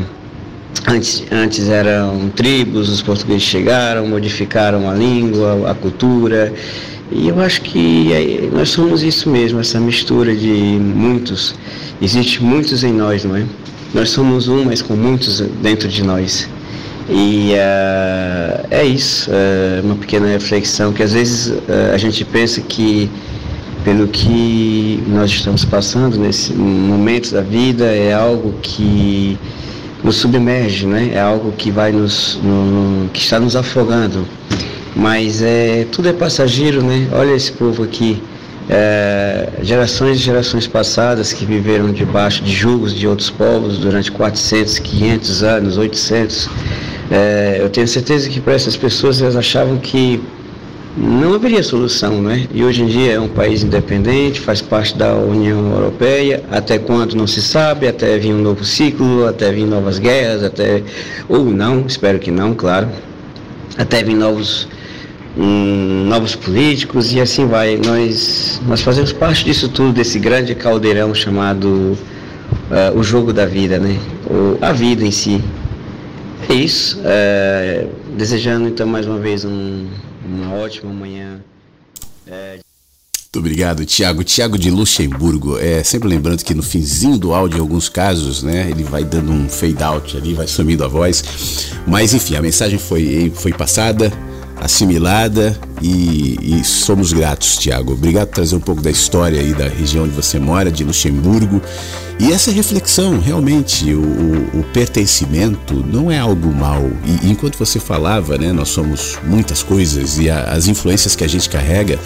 [0.86, 6.52] antes, antes eram tribos, os portugueses chegaram, modificaram a língua, a cultura,
[7.12, 11.54] e eu acho que é, nós somos isso mesmo, essa mistura de muitos,
[12.00, 13.44] existe muitos em nós, não é?
[13.92, 16.48] Nós somos um, mas com muitos dentro de nós.
[17.08, 22.60] E uh, é isso, uh, uma pequena reflexão que às vezes uh, a gente pensa
[22.60, 23.10] que
[23.84, 29.38] pelo que nós estamos passando nesse momento da vida é algo que
[30.02, 31.10] nos submerge, né?
[31.14, 34.26] É algo que vai nos, no, que está nos afogando.
[34.94, 37.08] Mas é tudo é passageiro, né?
[37.12, 38.22] Olha esse povo aqui,
[38.68, 44.78] é, gerações e gerações passadas que viveram debaixo de julgos de outros povos durante 400,
[44.78, 46.48] 500 anos, 800.
[47.10, 50.20] É, eu tenho certeza que para essas pessoas elas achavam que
[50.96, 52.48] não haveria solução, né?
[52.52, 57.14] E hoje em dia é um país independente, faz parte da União Europeia, até quando
[57.14, 60.82] não se sabe, até vir um novo ciclo, até vir novas guerras, até
[61.28, 62.88] ou não, espero que não, claro,
[63.78, 64.66] até vir novos
[65.38, 67.76] hum, novos políticos e assim vai.
[67.76, 73.78] Nós nós fazemos parte disso tudo, desse grande caldeirão chamado uh, o jogo da vida,
[73.78, 73.96] né?
[74.28, 75.40] Ou a vida em si.
[76.48, 76.98] É isso.
[76.98, 79.86] Uh, desejando então mais uma vez um
[80.30, 81.40] uma ótima manhã.
[82.26, 82.58] É...
[83.32, 84.24] Muito obrigado, Tiago.
[84.24, 85.56] Tiago de Luxemburgo.
[85.56, 89.30] É, sempre lembrando que no finzinho do áudio, em alguns casos, né, ele vai dando
[89.30, 91.70] um fade out ali, vai sumindo a voz.
[91.86, 94.12] Mas enfim, a mensagem foi, foi passada,
[94.60, 97.92] assimilada e, e somos gratos, Tiago.
[97.92, 101.60] Obrigado por trazer um pouco da história aí da região onde você mora, de Luxemburgo.
[102.18, 106.82] E essa reflexão, realmente, o, o, o pertencimento não é algo mal.
[107.04, 111.28] E, enquanto você falava, né, nós somos muitas coisas e a, as influências que a
[111.28, 111.98] gente carrega,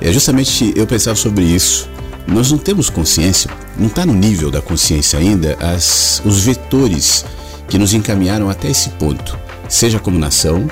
[0.00, 1.88] é justamente eu pensava sobre isso.
[2.26, 7.24] Nós não temos consciência, não está no nível da consciência ainda as, os vetores
[7.68, 10.66] que nos encaminharam até esse ponto, seja como nação,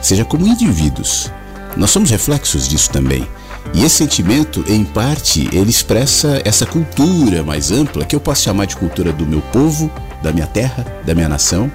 [0.00, 1.30] seja como indivíduos.
[1.76, 3.26] Nós somos reflexos disso também.
[3.72, 8.64] E esse sentimento, em parte, ele expressa essa cultura mais ampla, que eu posso chamar
[8.64, 9.90] de cultura do meu povo,
[10.22, 11.70] da minha terra, da minha nação,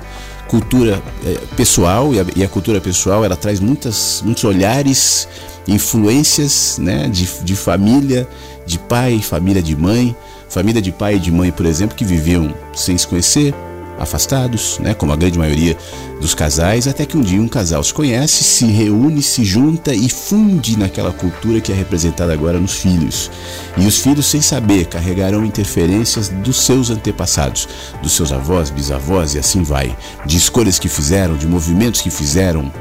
[0.47, 5.27] cultura é, pessoal, e a, e a, cultura pessoal ela traz muitas, muitos olhares,
[5.67, 8.27] influências né, de, de família,
[8.65, 10.15] de pai, família de mãe,
[10.49, 13.53] família de pai e de mãe, por exemplo, que viviam sem se conhecer,
[13.99, 15.77] afastados, né, como a grande maioria
[16.19, 20.09] dos casais, até que um dia um casal se conhece, se reúne, se junta e
[20.09, 23.31] funde naquela cultura que é representada agora nos filhos.
[23.77, 27.67] E os filhos, sem saber, carregarão interferências dos seus antepassados,
[28.01, 32.71] dos seus avós, bisavós e assim vai, de escolhas que fizeram, de movimentos que fizeram,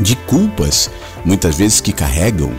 [0.00, 0.90] de culpas,
[1.24, 2.52] muitas vezes que carregam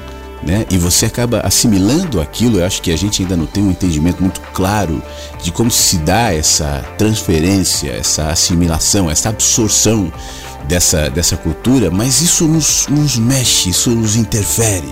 [0.45, 0.65] né?
[0.69, 2.59] E você acaba assimilando aquilo.
[2.59, 5.01] Eu acho que a gente ainda não tem um entendimento muito claro
[5.41, 10.11] de como se dá essa transferência, essa assimilação, essa absorção
[10.67, 14.89] dessa, dessa cultura, mas isso nos, nos mexe, isso nos interfere.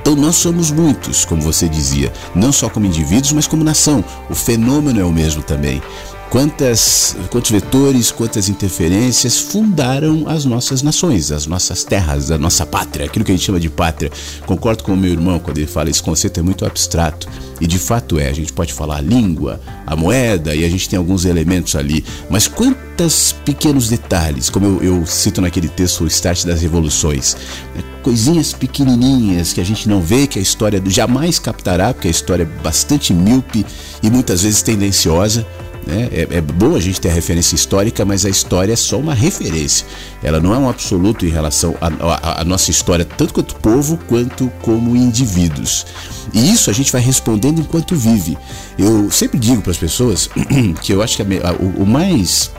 [0.00, 4.02] Então nós somos muitos, como você dizia, não só como indivíduos, mas como nação.
[4.30, 5.82] O fenômeno é o mesmo também.
[6.30, 13.04] Quantas, quantos vetores, quantas interferências fundaram as nossas nações, as nossas terras, a nossa pátria,
[13.04, 14.12] aquilo que a gente chama de pátria.
[14.46, 17.26] Concordo com o meu irmão quando ele fala esse conceito é muito abstrato.
[17.60, 20.88] E de fato é, a gente pode falar a língua, a moeda, e a gente
[20.88, 22.04] tem alguns elementos ali.
[22.30, 27.36] Mas quantos pequenos detalhes, como eu, eu cito naquele texto O Start das Revoluções,
[27.74, 27.82] né?
[28.04, 32.44] coisinhas pequenininhas que a gente não vê, que a história jamais captará, porque a história
[32.44, 33.66] é bastante míope
[34.00, 35.44] e muitas vezes tendenciosa
[35.86, 36.08] né?
[36.12, 39.14] É, é bom a gente ter a referência histórica, mas a história é só uma
[39.14, 39.86] referência.
[40.22, 44.96] Ela não é um absoluto em relação à nossa história, tanto quanto povo quanto como
[44.96, 45.86] indivíduos.
[46.32, 48.36] E isso a gente vai respondendo enquanto vive.
[48.78, 50.28] Eu sempre digo para as pessoas
[50.82, 52.50] que eu acho que a, o, o mais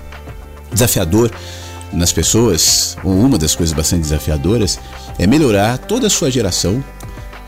[0.72, 1.32] desafiador
[1.93, 4.80] nas pessoas, ou uma das coisas bastante desafiadoras,
[5.19, 6.84] é melhorar toda a sua geração,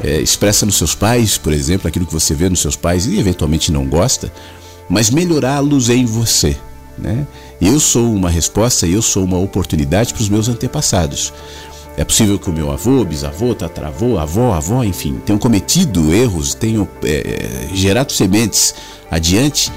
[0.04, 3.18] é, expressa nos seus pais, por exemplo, aquilo que você vê nos seus pais e
[3.18, 4.32] eventualmente não gosta,
[4.90, 6.58] mas melhorá-los em você.
[6.98, 7.26] Né?
[7.62, 11.34] Eu sou uma resposta, eu sou uma oportunidade para os meus antepassados.
[11.96, 16.88] É possível que o meu avô, bisavô, tataravô, avó, avó, enfim, tenham cometido erros, tenham
[17.04, 18.74] é, gerado sementes
[19.12, 19.72] adiante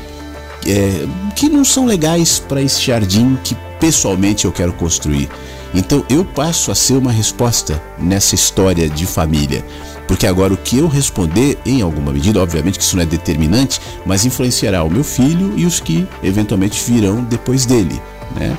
[0.66, 5.28] é, que não são legais para esse jardim que pessoalmente eu quero construir.
[5.74, 9.64] Então eu passo a ser uma resposta nessa história de família.
[10.07, 13.80] Porque agora o que eu responder, em alguma medida, obviamente que isso não é determinante,
[14.04, 18.00] mas influenciará o meu filho e os que eventualmente virão depois dele.
[18.34, 18.57] Né?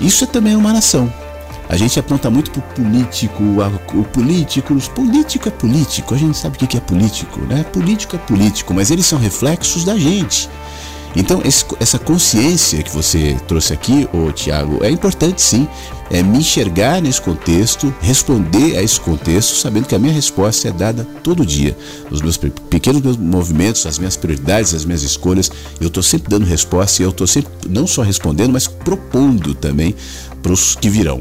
[0.00, 1.12] Isso é também uma nação.
[1.68, 3.42] A gente aponta muito para o político,
[3.94, 7.64] o político, os político é político, a gente sabe o que é político, né?
[7.64, 10.48] Político é político, mas eles são reflexos da gente.
[11.16, 15.66] Então, esse, essa consciência que você trouxe aqui, Tiago, é importante sim.
[16.10, 20.72] É me enxergar nesse contexto, responder a esse contexto, sabendo que a minha resposta é
[20.72, 21.76] dada todo dia.
[22.10, 25.50] Os meus pequenos movimentos, as minhas prioridades, as minhas escolhas,
[25.80, 29.94] eu estou sempre dando resposta e eu estou sempre não só respondendo, mas propondo também
[30.42, 31.20] para os que virão.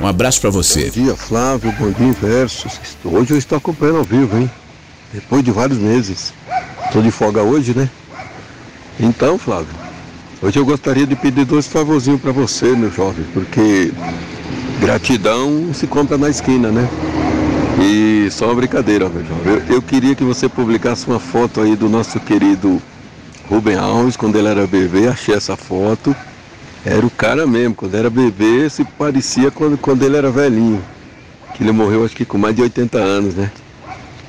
[0.00, 0.84] Um abraço para você.
[0.86, 1.72] Bom dia, Flávio.
[1.78, 2.72] Bom dia, Versos.
[3.04, 4.50] Hoje eu estou acompanhando ao vivo, hein?
[5.12, 6.32] Depois de vários meses.
[6.86, 7.88] Estou de folga hoje, né?
[8.98, 9.74] Então, Flávio,
[10.42, 13.92] hoje eu gostaria de pedir dois favorzinhos para você, meu jovem, porque
[14.80, 16.88] gratidão se compra na esquina, né?
[17.80, 19.52] E só uma brincadeira, meu jovem.
[19.68, 22.82] Eu, eu queria que você publicasse uma foto aí do nosso querido
[23.48, 26.14] Rubem Alves, quando ele era bebê, achei essa foto.
[26.84, 30.82] Era o cara mesmo, quando era bebê, se parecia quando, quando ele era velhinho.
[31.54, 33.50] Que ele morreu acho que com mais de 80 anos, né?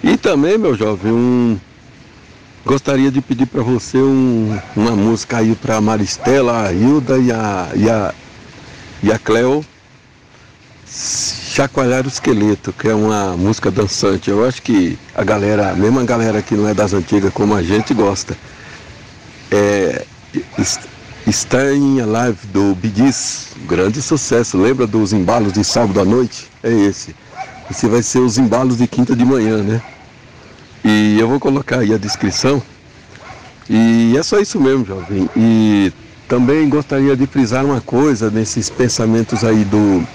[0.04, 1.58] E também, meu jovem, um.
[2.66, 7.70] Gostaria de pedir para você um, uma música aí para Maristela, a Hilda e a,
[7.76, 8.14] e a,
[9.04, 9.66] e a Cleo
[10.86, 14.30] Chacoalhar o Esqueleto, que é uma música dançante.
[14.30, 17.62] Eu acho que a galera, mesmo a galera que não é das antigas como a
[17.62, 18.38] gente, gosta.
[19.52, 20.06] É,
[21.28, 24.58] Staying Alive do Bigis, grande sucesso.
[24.58, 26.50] Lembra dos embalos de sábado à noite?
[26.64, 27.16] É esse.
[27.70, 29.82] Esse vai ser os embalos de quinta de manhã, né?
[30.84, 32.62] E eu vou colocar aí a descrição.
[33.70, 35.30] E é só isso mesmo, jovem.
[35.36, 35.92] E
[36.28, 40.06] também gostaria de frisar uma coisa nesses pensamentos aí do,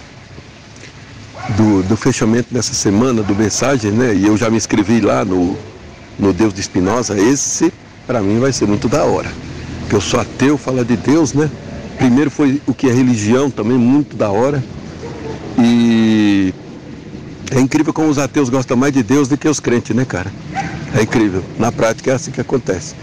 [1.57, 4.15] do, do fechamento dessa semana, do mensagem, né?
[4.15, 5.57] E eu já me inscrevi lá no,
[6.19, 7.19] no Deus de Espinosa.
[7.19, 7.73] Esse,
[8.07, 9.33] para mim, vai ser muito da hora.
[9.81, 11.51] Porque eu sou ateu, fala de Deus, né?
[11.97, 14.63] Primeiro foi o que é religião, também muito da hora.
[15.59, 16.53] E
[17.51, 20.31] é incrível como os ateus gostam mais de Deus do que os crentes, né, cara?
[20.95, 21.43] É incrível.
[21.59, 22.95] Na prática é assim que acontece.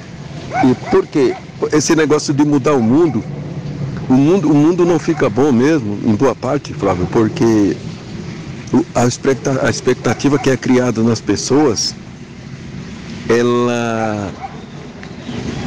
[0.64, 1.36] E por quê?
[1.72, 3.24] Esse negócio de mudar o mundo,
[4.10, 7.76] o mundo, o mundo não fica bom mesmo, em boa parte, Flávio, porque
[8.94, 11.96] a expectativa que é criada nas pessoas,
[13.28, 14.32] ela,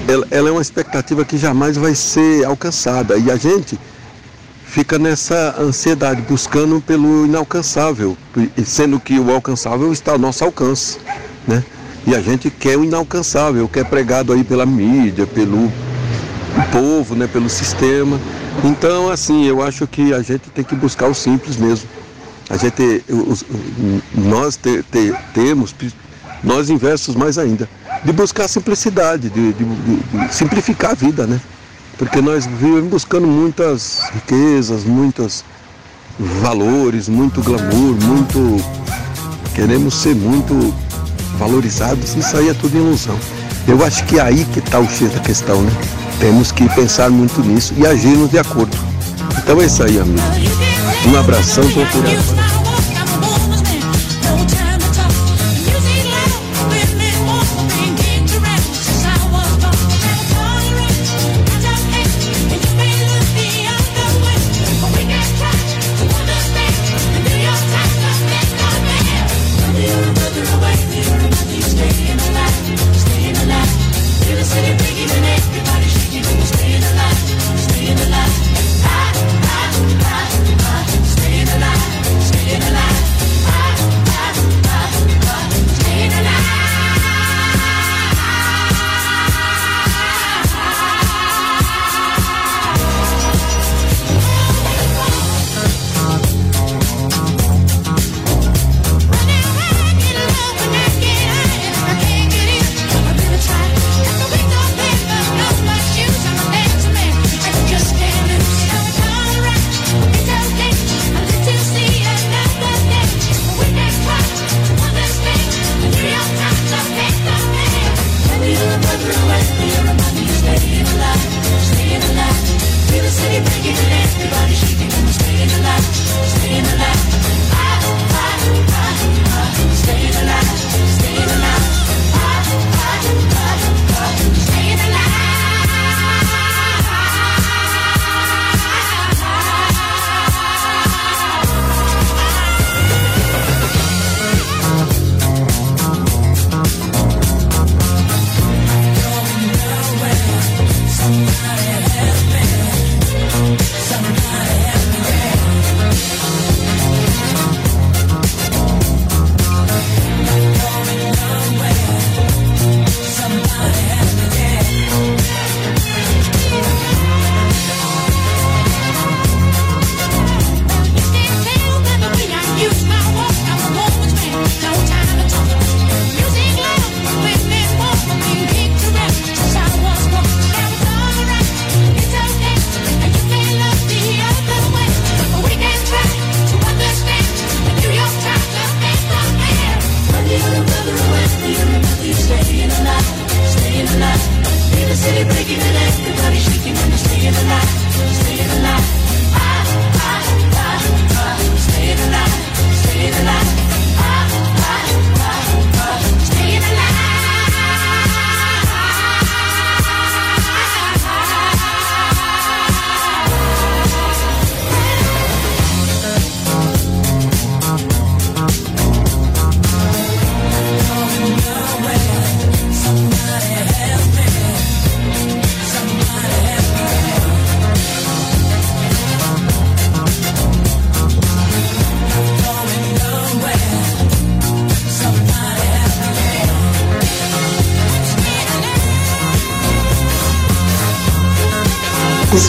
[0.06, 3.16] ela, ela é uma expectativa que jamais vai ser alcançada.
[3.18, 3.78] E a gente
[4.68, 8.16] fica nessa ansiedade, buscando pelo inalcançável,
[8.64, 10.98] sendo que o alcançável está ao nosso alcance,
[11.46, 11.64] né?
[12.06, 15.72] E a gente quer o inalcançável, que é pregado aí pela mídia, pelo
[16.70, 18.20] povo, né, pelo sistema.
[18.62, 21.88] Então, assim, eu acho que a gente tem que buscar o simples mesmo.
[22.48, 23.44] A gente, os,
[24.14, 25.74] nós te, te, temos,
[26.42, 27.68] nós inversos mais ainda,
[28.04, 31.40] de buscar a simplicidade, de, de, de simplificar a vida, né?
[31.98, 35.44] Porque nós vivemos buscando muitas riquezas, muitos
[36.18, 38.64] valores, muito glamour, muito.
[39.54, 40.72] Queremos ser muito
[41.36, 43.18] valorizados, isso aí é tudo ilusão.
[43.66, 45.72] Eu acho que é aí que está o X da questão, né?
[46.20, 48.76] Temos que pensar muito nisso e agirmos de acordo.
[49.36, 50.22] Então é isso aí, amigo.
[51.06, 52.04] Um abração, doutor.
[52.04, 52.47] Isso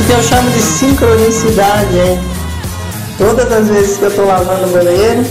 [0.10, 2.20] que eu chamo de sincronicidade, hein?
[3.20, 5.24] Todas as vezes que eu tô lavando o banheiro,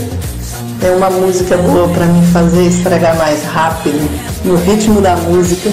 [0.79, 4.09] tem uma música boa para me fazer estragar mais rápido,
[4.45, 5.69] no ritmo da música.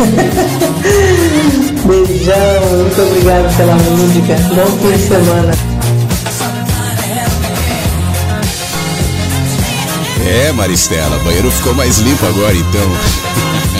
[1.86, 4.34] Beijão, muito obrigada pela música.
[4.52, 5.52] Bom fim de semana.
[10.26, 12.90] É, Maristela, o banheiro ficou mais limpo agora então.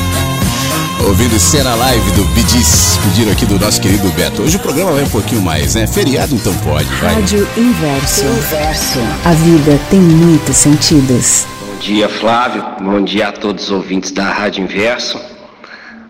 [1.07, 4.43] Ouvindo cena live do Bidis, pediram aqui do nosso querido Beto.
[4.43, 5.87] Hoje o programa vai um pouquinho mais, né?
[5.87, 7.15] Feriado então pode, vai.
[7.15, 8.27] Rádio Inverso.
[8.27, 8.99] Inverso.
[9.25, 11.47] A vida tem muitos sentidos.
[11.61, 12.65] Bom dia, Flávio.
[12.81, 15.19] Bom dia a todos os ouvintes da Rádio Inverso.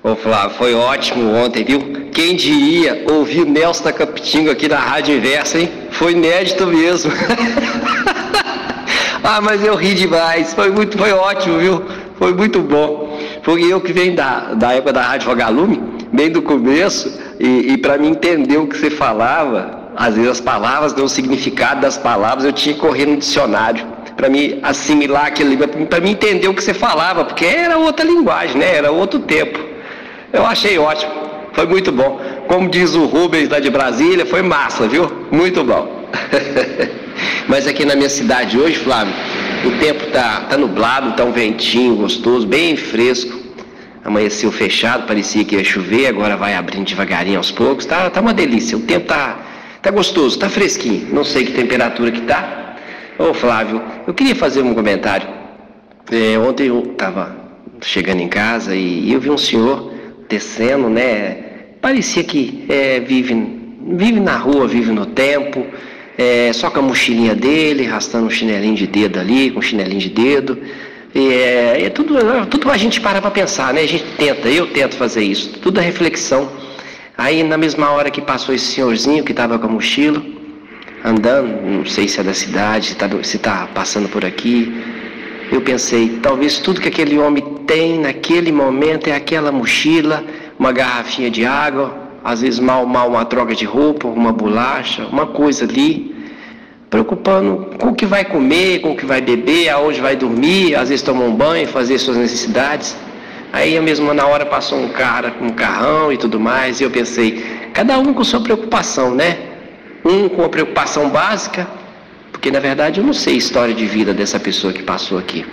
[0.02, 2.10] Ô Flávio, foi ótimo ontem, viu?
[2.12, 5.70] Quem diria ouvir Nelson da Capitinga aqui na Rádio Inverso, hein?
[5.92, 7.12] Foi inédito mesmo.
[9.22, 10.52] ah, mas eu ri demais.
[10.52, 11.82] Foi muito, foi ótimo, viu?
[12.18, 13.09] Foi muito bom.
[13.42, 15.82] Foi eu que venho da, da época da Rádio Vagalume,
[16.12, 20.40] bem do começo, e, e para mim entender o que você falava, às vezes as
[20.40, 23.86] palavras, o significado das palavras, eu tinha que correr no dicionário
[24.16, 28.58] para mim assimilar aquele para mim entender o que você falava, porque era outra linguagem,
[28.58, 28.76] né?
[28.76, 29.58] Era outro tempo.
[30.30, 31.12] Eu achei ótimo,
[31.54, 32.20] foi muito bom.
[32.46, 35.10] Como diz o Rubens lá de Brasília, foi massa, viu?
[35.30, 35.99] Muito bom.
[37.48, 39.12] Mas aqui na minha cidade hoje, Flávio,
[39.64, 43.38] o tempo tá, tá nublado, tá um ventinho gostoso, bem fresco.
[44.04, 47.84] Amanheceu fechado, parecia que ia chover, agora vai abrindo devagarinho aos poucos.
[47.84, 48.76] Tá, tá uma delícia.
[48.76, 49.38] O tempo tá,
[49.82, 51.12] tá gostoso, tá fresquinho.
[51.12, 52.76] Não sei que temperatura que tá.
[53.18, 55.28] Ô Flávio, eu queria fazer um comentário.
[56.10, 57.36] É, ontem eu tava
[57.82, 59.92] chegando em casa e eu vi um senhor
[60.28, 61.36] descendo, né?
[61.82, 63.34] Parecia que é, vive,
[63.96, 65.66] vive na rua, vive no tempo
[66.20, 70.00] é, só com a mochilinha dele, arrastando um chinelinho de dedo ali, com um chinelinho
[70.00, 70.58] de dedo.
[71.14, 72.14] É, é tudo,
[72.50, 73.80] tudo a gente para para pensar, né?
[73.80, 76.52] A gente tenta, eu tento fazer isso, tudo é reflexão.
[77.16, 80.22] Aí na mesma hora que passou esse senhorzinho que estava com a mochila,
[81.02, 82.88] andando, não sei se é da cidade,
[83.22, 84.72] se está tá passando por aqui,
[85.50, 90.22] eu pensei, talvez tudo que aquele homem tem naquele momento é aquela mochila,
[90.58, 95.26] uma garrafinha de água, às vezes mal, mal uma troca de roupa, uma bolacha, uma
[95.26, 96.14] coisa ali,
[96.88, 100.88] preocupando com o que vai comer, com o que vai beber, aonde vai dormir, às
[100.88, 102.96] vezes tomar um banho, fazer suas necessidades.
[103.52, 106.90] Aí mesmo na hora passou um cara com um carrão e tudo mais, e eu
[106.90, 107.42] pensei,
[107.72, 109.38] cada um com sua preocupação, né?
[110.04, 111.66] Um com a preocupação básica,
[112.32, 115.44] porque na verdade eu não sei a história de vida dessa pessoa que passou aqui.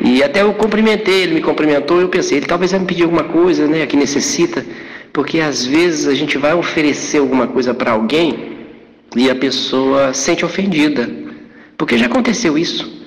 [0.00, 3.24] E até eu cumprimentei, ele me cumprimentou, eu pensei, ele talvez vai me pedir alguma
[3.24, 4.64] coisa, né, que necessita.
[5.12, 8.52] Porque às vezes a gente vai oferecer alguma coisa para alguém
[9.14, 11.08] e a pessoa sente ofendida.
[11.76, 13.02] Porque já aconteceu isso.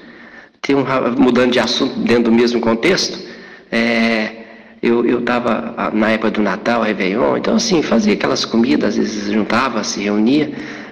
[0.61, 0.85] Tem um,
[1.17, 3.19] mudando de assunto dentro do mesmo contexto,
[3.71, 4.31] é,
[4.81, 9.83] eu estava na época do Natal, Réveillon, então assim, fazia aquelas comidas, às vezes juntava,
[9.83, 10.51] se reunia,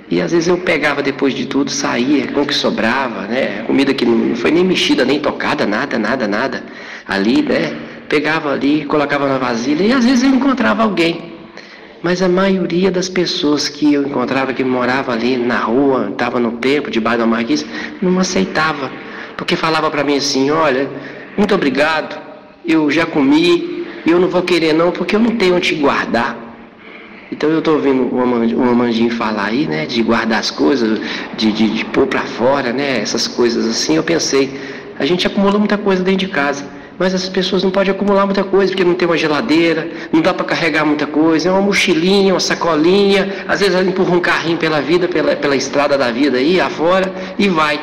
[0.10, 3.64] e às vezes eu pegava depois de tudo, saía com o que sobrava, né?
[3.66, 6.64] Comida que não foi nem mexida, nem tocada, nada, nada, nada.
[7.08, 7.76] Ali, né?
[8.14, 11.34] Pegava ali, colocava na vasilha e às vezes eu encontrava alguém.
[12.04, 16.52] Mas a maioria das pessoas que eu encontrava que morava ali na rua, estava no
[16.52, 17.66] tempo, debaixo da marquise,
[18.00, 18.92] não aceitava.
[19.36, 20.88] Porque falava para mim assim, olha,
[21.36, 22.22] muito obrigado,
[22.64, 26.38] eu já comi, eu não vou querer não, porque eu não tenho onde guardar.
[27.32, 31.02] Então eu estou ouvindo o Amandinho falar aí, né, de guardar as coisas,
[31.36, 34.54] de, de, de pôr para fora, né, essas coisas assim, eu pensei,
[35.00, 36.83] a gente acumula muita coisa dentro de casa.
[37.04, 40.34] Mas as pessoas não podem acumular muita coisa, porque não tem uma geladeira, não dá
[40.34, 44.80] para carregar muita coisa, é uma mochilinha, uma sacolinha, às vezes empurra um carrinho pela
[44.80, 47.78] vida, pela, pela estrada da vida aí, afora, e vai.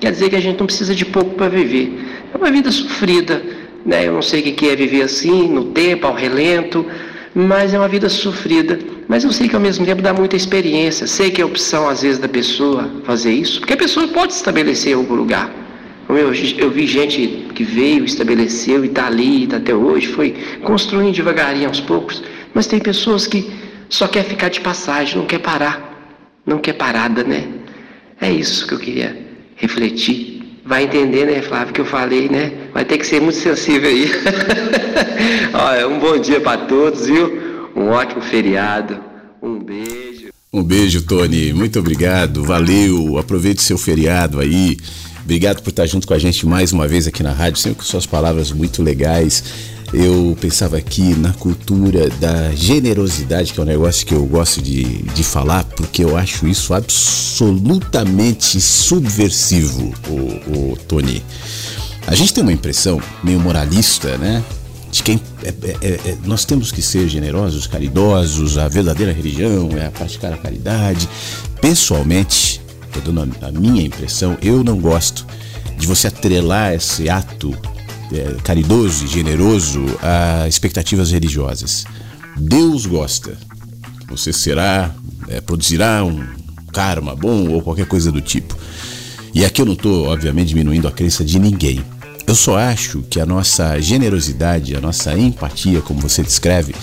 [0.00, 1.92] Quer dizer que a gente não precisa de pouco para viver.
[2.32, 3.42] É uma vida sofrida,
[3.84, 4.08] né?
[4.08, 6.86] Eu não sei o que é viver assim, no tempo, ao relento,
[7.34, 8.78] mas é uma vida sofrida.
[9.06, 11.06] Mas eu sei que ao mesmo tempo dá muita experiência.
[11.06, 14.96] Sei que é opção, às vezes, da pessoa fazer isso, porque a pessoa pode estabelecer
[14.96, 15.63] algum lugar.
[16.08, 21.14] Eu, eu vi gente que veio, estabeleceu e está ali, está até hoje, foi construindo
[21.14, 22.22] devagarinho aos poucos.
[22.52, 23.50] Mas tem pessoas que
[23.88, 27.48] só quer ficar de passagem, não quer parar, não quer parada, né?
[28.20, 29.16] É isso que eu queria
[29.56, 30.42] refletir.
[30.64, 32.52] Vai entender, né, Flávio, que eu falei, né?
[32.72, 34.10] Vai ter que ser muito sensível aí.
[35.52, 37.70] Olha, um bom dia para todos, viu?
[37.76, 38.98] Um ótimo feriado.
[39.42, 40.28] Um beijo.
[40.52, 41.52] Um beijo, Tony.
[41.52, 42.42] Muito obrigado.
[42.44, 43.18] Valeu.
[43.18, 44.78] Aproveite seu feriado aí.
[45.24, 47.84] Obrigado por estar junto com a gente mais uma vez aqui na rádio, sempre com
[47.84, 49.42] suas palavras muito legais.
[49.92, 55.02] Eu pensava aqui na cultura da generosidade, que é um negócio que eu gosto de,
[55.02, 61.22] de falar, porque eu acho isso absolutamente subversivo, o, o Tony.
[62.06, 64.44] A gente tem uma impressão meio moralista, né?
[64.90, 65.48] De quem é,
[65.80, 71.08] é, é, nós temos que ser generosos, caridosos, a verdadeira religião é praticar a caridade.
[71.60, 72.60] Pessoalmente,
[72.98, 75.26] estou dando a, a, minha impressão, eu não gosto
[75.78, 77.56] de você atrelar esse ato
[78.12, 81.84] é, caridoso e generoso a expectativas religiosas.
[82.36, 83.36] Deus gosta.
[84.08, 84.94] Você será,
[85.28, 86.24] é, produzirá um
[86.72, 88.56] karma bom ou qualquer coisa do tipo.
[89.34, 91.84] E aqui eu não estou, obviamente, diminuindo a crença de ninguém.
[92.26, 96.74] Eu só acho que a nossa generosidade, a nossa empatia, como você descreve,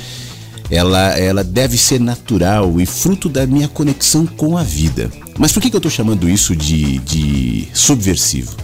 [0.69, 5.09] ela, ela deve ser natural e fruto da minha conexão com a vida.
[5.41, 8.55] Mas por que, que eu estou chamando isso de, de subversivo?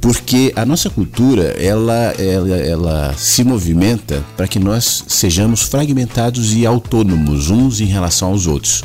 [0.00, 6.64] Porque a nossa cultura ela, ela, ela se movimenta para que nós sejamos fragmentados e
[6.64, 8.84] autônomos uns em relação aos outros.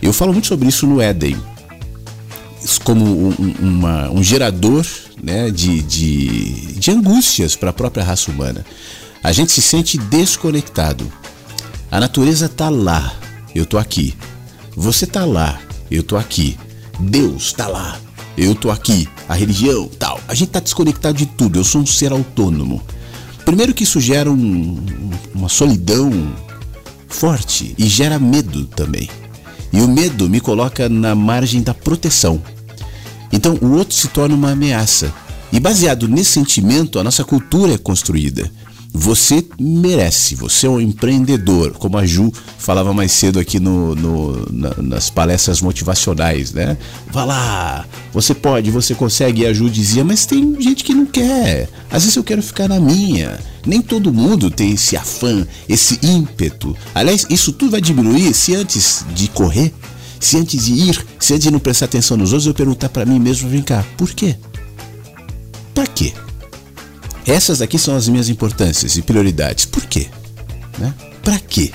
[0.00, 1.36] Eu falo muito sobre isso no Éden,
[2.82, 4.86] como um, uma, um gerador
[5.22, 8.64] né, de, de, de angústias para a própria raça humana.
[9.22, 11.12] A gente se sente desconectado.
[11.90, 13.14] A natureza está lá,
[13.54, 14.14] eu tô aqui.
[14.74, 15.60] Você está lá,
[15.90, 16.56] eu tô aqui.
[16.98, 17.98] Deus está lá,
[18.36, 19.08] eu tô aqui.
[19.28, 20.20] A religião, tal.
[20.28, 21.58] A gente está desconectado de tudo.
[21.58, 22.82] Eu sou um ser autônomo.
[23.44, 24.84] Primeiro que isso gera um,
[25.34, 26.10] uma solidão
[27.08, 29.08] forte e gera medo também.
[29.72, 32.42] E o medo me coloca na margem da proteção.
[33.32, 35.12] Então o outro se torna uma ameaça.
[35.52, 38.50] E baseado nesse sentimento, a nossa cultura é construída.
[38.92, 44.48] Você merece, você é um empreendedor, como a Ju falava mais cedo aqui no, no
[44.50, 46.76] na, nas palestras motivacionais, né?
[47.10, 49.42] Vá lá, você pode, você consegue.
[49.42, 51.68] E a Ju dizia, mas tem gente que não quer.
[51.88, 53.38] Às vezes eu quero ficar na minha.
[53.64, 56.76] Nem todo mundo tem esse afã, esse ímpeto.
[56.92, 59.72] Aliás, isso tudo vai diminuir se antes de correr,
[60.18, 63.06] se antes de ir, se antes de não prestar atenção nos outros, eu perguntar para
[63.06, 64.36] mim mesmo, vem cá, por quê?
[65.72, 66.12] Para quê?
[67.26, 69.64] Essas aqui são as minhas importâncias e prioridades.
[69.64, 70.08] Por quê?
[70.78, 70.94] Né?
[71.22, 71.70] Para quê?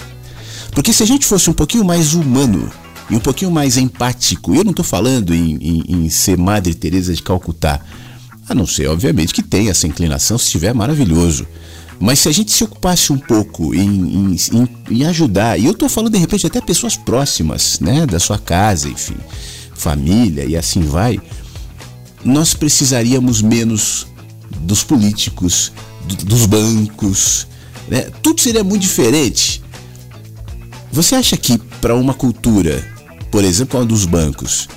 [0.72, 2.70] Porque se a gente fosse um pouquinho mais humano
[3.10, 7.14] e um pouquinho mais empático, eu não estou falando em, em, em, ser Madre Teresa
[7.14, 7.80] de Calcutá,
[8.48, 11.48] a não ser, obviamente, que tem essa inclinação, se estiver maravilhoso.
[12.00, 15.88] Mas se a gente se ocupasse um pouco em, em, em ajudar, e eu estou
[15.88, 19.16] falando de repente até pessoas próximas, né, da sua casa, enfim,
[19.74, 21.20] família e assim vai,
[22.24, 24.08] nós precisaríamos menos
[24.66, 25.72] dos políticos,
[26.06, 27.48] do, dos bancos,
[27.88, 28.10] né?
[28.22, 29.64] tudo seria muito diferente.
[30.92, 32.84] Você acha que para uma cultura,
[33.32, 34.68] por exemplo, a dos bancos,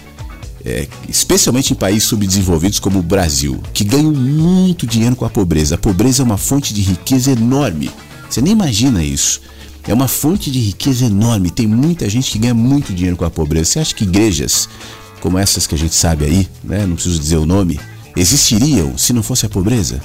[0.65, 5.77] é, especialmente em países subdesenvolvidos como o Brasil, que ganham muito dinheiro com a pobreza,
[5.77, 7.91] a pobreza é uma fonte de riqueza enorme.
[8.29, 9.41] Você nem imagina isso.
[9.87, 11.51] É uma fonte de riqueza enorme.
[11.51, 13.65] Tem muita gente que ganha muito dinheiro com a pobreza.
[13.65, 14.69] Você acha que igrejas
[15.21, 16.87] como essas que a gente sabe aí, né?
[16.87, 17.79] não preciso dizer o nome,
[18.17, 20.01] existiriam se não fosse a pobreza?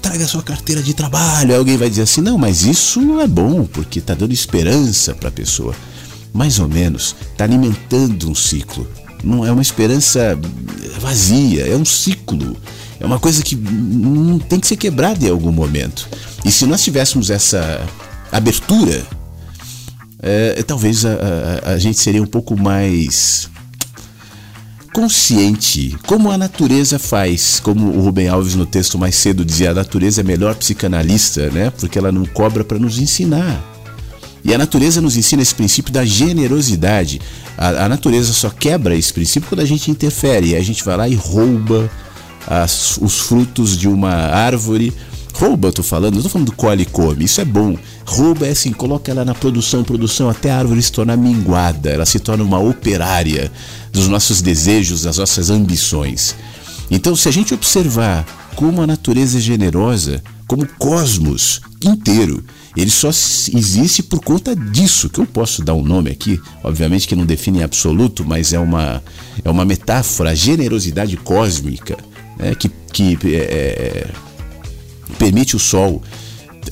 [0.00, 1.52] Traga sua carteira de trabalho.
[1.52, 5.28] Aí alguém vai dizer assim: não, mas isso é bom, porque está dando esperança para
[5.28, 5.74] a pessoa.
[6.32, 8.88] Mais ou menos, está alimentando um ciclo.
[9.22, 10.38] Não é uma esperança
[10.98, 12.56] vazia, é um ciclo.
[12.98, 13.56] É uma coisa que
[14.48, 16.08] tem que ser quebrada em algum momento.
[16.44, 17.80] E se nós tivéssemos essa
[18.30, 19.06] abertura,
[20.22, 21.10] é, talvez a,
[21.64, 23.49] a, a gente seria um pouco mais
[24.92, 29.74] consciente, como a natureza faz, como o Rubem Alves no texto mais cedo dizia, a
[29.74, 31.70] natureza é melhor psicanalista, né?
[31.70, 33.62] Porque ela não cobra para nos ensinar.
[34.44, 37.20] E a natureza nos ensina esse princípio da generosidade.
[37.56, 40.56] A, a, natureza só quebra esse princípio quando a gente interfere.
[40.56, 41.90] A gente vai lá e rouba
[42.46, 44.92] as, os frutos de uma árvore
[45.32, 47.76] Rouba, eu tô falando, não tô falando do colhe e come, isso é bom.
[48.04, 52.06] Rouba é assim, coloca ela na produção, produção, até a árvore se tornar minguada, ela
[52.06, 53.50] se torna uma operária
[53.92, 56.34] dos nossos desejos, das nossas ambições.
[56.90, 58.26] Então, se a gente observar
[58.56, 62.44] como a natureza é generosa, como o cosmos inteiro,
[62.76, 67.16] ele só existe por conta disso, que eu posso dar um nome aqui, obviamente que
[67.16, 69.02] não define em absoluto, mas é uma,
[69.44, 71.96] é uma metáfora, a generosidade cósmica,
[72.38, 74.08] né, que, que é,
[75.10, 76.02] permite o Sol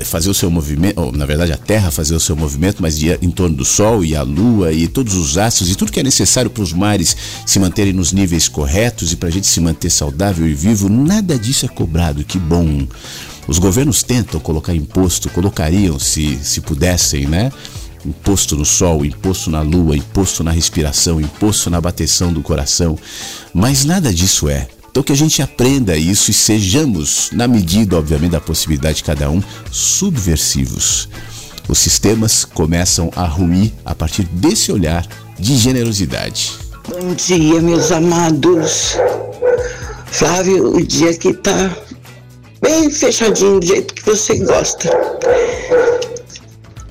[0.05, 3.31] fazer o seu movimento, ou, na verdade a Terra fazer o seu movimento, mas em
[3.31, 6.51] torno do Sol e a Lua e todos os astros e tudo que é necessário
[6.51, 7.16] para os mares
[7.47, 11.39] se manterem nos níveis corretos e para a gente se manter saudável e vivo, nada
[11.39, 12.24] disso é cobrado.
[12.24, 12.86] Que bom!
[13.47, 17.51] Os governos tentam colocar imposto, colocariam se, se pudessem, né?
[18.05, 22.97] Imposto no sol, imposto na lua, imposto na respiração, imposto na bateção do coração,
[23.52, 24.69] mas nada disso é.
[24.98, 29.30] Então que a gente aprenda isso e sejamos, na medida, obviamente, da possibilidade de cada
[29.30, 31.08] um, subversivos.
[31.68, 35.06] Os sistemas começam a ruir a partir desse olhar
[35.38, 36.58] de generosidade.
[36.88, 38.96] Bom dia, meus amados.
[40.06, 41.76] Flávio, o dia que tá
[42.60, 44.90] bem fechadinho do jeito que você gosta.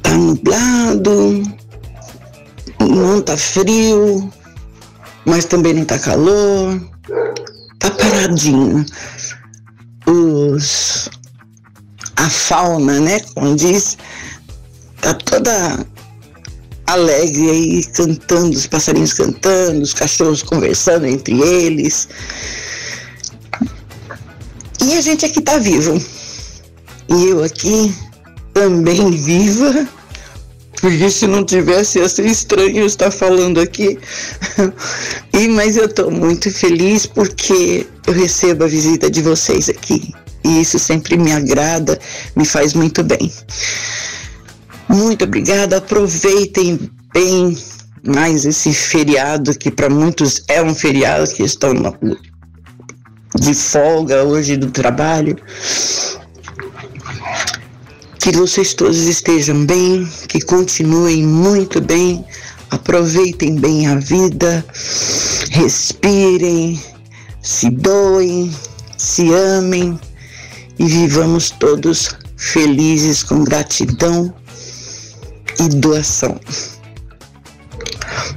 [0.01, 1.43] Tá nublado,
[2.79, 4.31] não tá frio,
[5.25, 6.97] mas também não tá calor.
[7.79, 8.85] Tá paradinho.
[10.05, 11.09] Os
[12.17, 13.97] a fauna, né, como diz,
[15.01, 15.85] tá toda
[16.87, 22.07] alegre aí, cantando, os passarinhos cantando, os cachorros conversando entre eles.
[24.83, 26.01] E a gente aqui tá vivo.
[27.09, 27.95] E eu aqui
[28.53, 29.87] também viva,
[30.81, 33.97] porque se não tivesse ia ser estranho estar falando aqui.
[35.33, 40.13] e mas eu tô muito feliz porque eu recebo a visita de vocês aqui.
[40.43, 41.99] E isso sempre me agrada,
[42.35, 43.31] me faz muito bem.
[44.87, 45.77] Muito obrigada.
[45.77, 46.79] Aproveitem
[47.13, 47.57] bem
[48.05, 51.73] mais esse feriado que para muitos é um feriado que estão
[53.35, 55.35] de folga hoje do trabalho.
[58.19, 62.26] Que vocês todos estejam bem, que continuem muito bem,
[62.69, 64.65] aproveitem bem a vida,
[65.52, 66.81] respirem,
[67.41, 68.53] se doem,
[68.98, 69.99] se amem
[70.77, 74.34] e vivamos todos felizes com gratidão
[75.60, 76.39] e doação.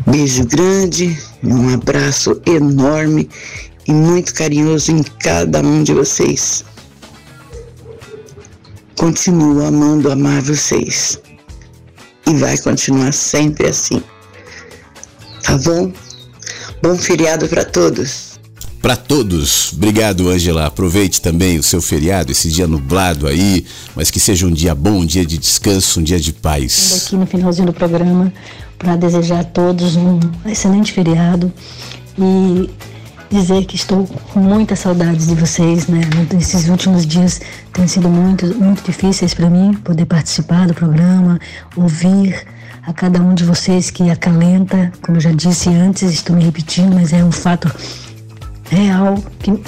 [0.07, 3.28] Beijo grande, um abraço enorme
[3.86, 6.65] e muito carinhoso em cada um de vocês.
[9.01, 11.18] Continuo amando amar vocês.
[12.27, 14.02] E vai continuar sempre assim.
[15.43, 15.90] Tá bom?
[16.82, 18.39] Bom feriado para todos.
[18.82, 20.66] Para todos, obrigado Angela.
[20.66, 23.64] Aproveite também o seu feriado, esse dia nublado aí,
[23.97, 27.05] mas que seja um dia bom, um dia de descanso, um dia de paz.
[27.06, 28.31] Aqui no finalzinho do programa,
[28.78, 31.51] para desejar a todos um excelente feriado
[32.18, 32.68] e
[33.31, 36.01] dizer que estou com muitas saudades de vocês, né?
[36.39, 37.40] Esses últimos dias
[37.73, 41.39] têm sido muito, muito difíceis para mim poder participar do programa,
[41.77, 42.44] ouvir
[42.82, 46.94] a cada um de vocês que acalenta, como eu já disse antes, estou me repetindo,
[46.94, 47.70] mas é um fato
[48.69, 49.62] real que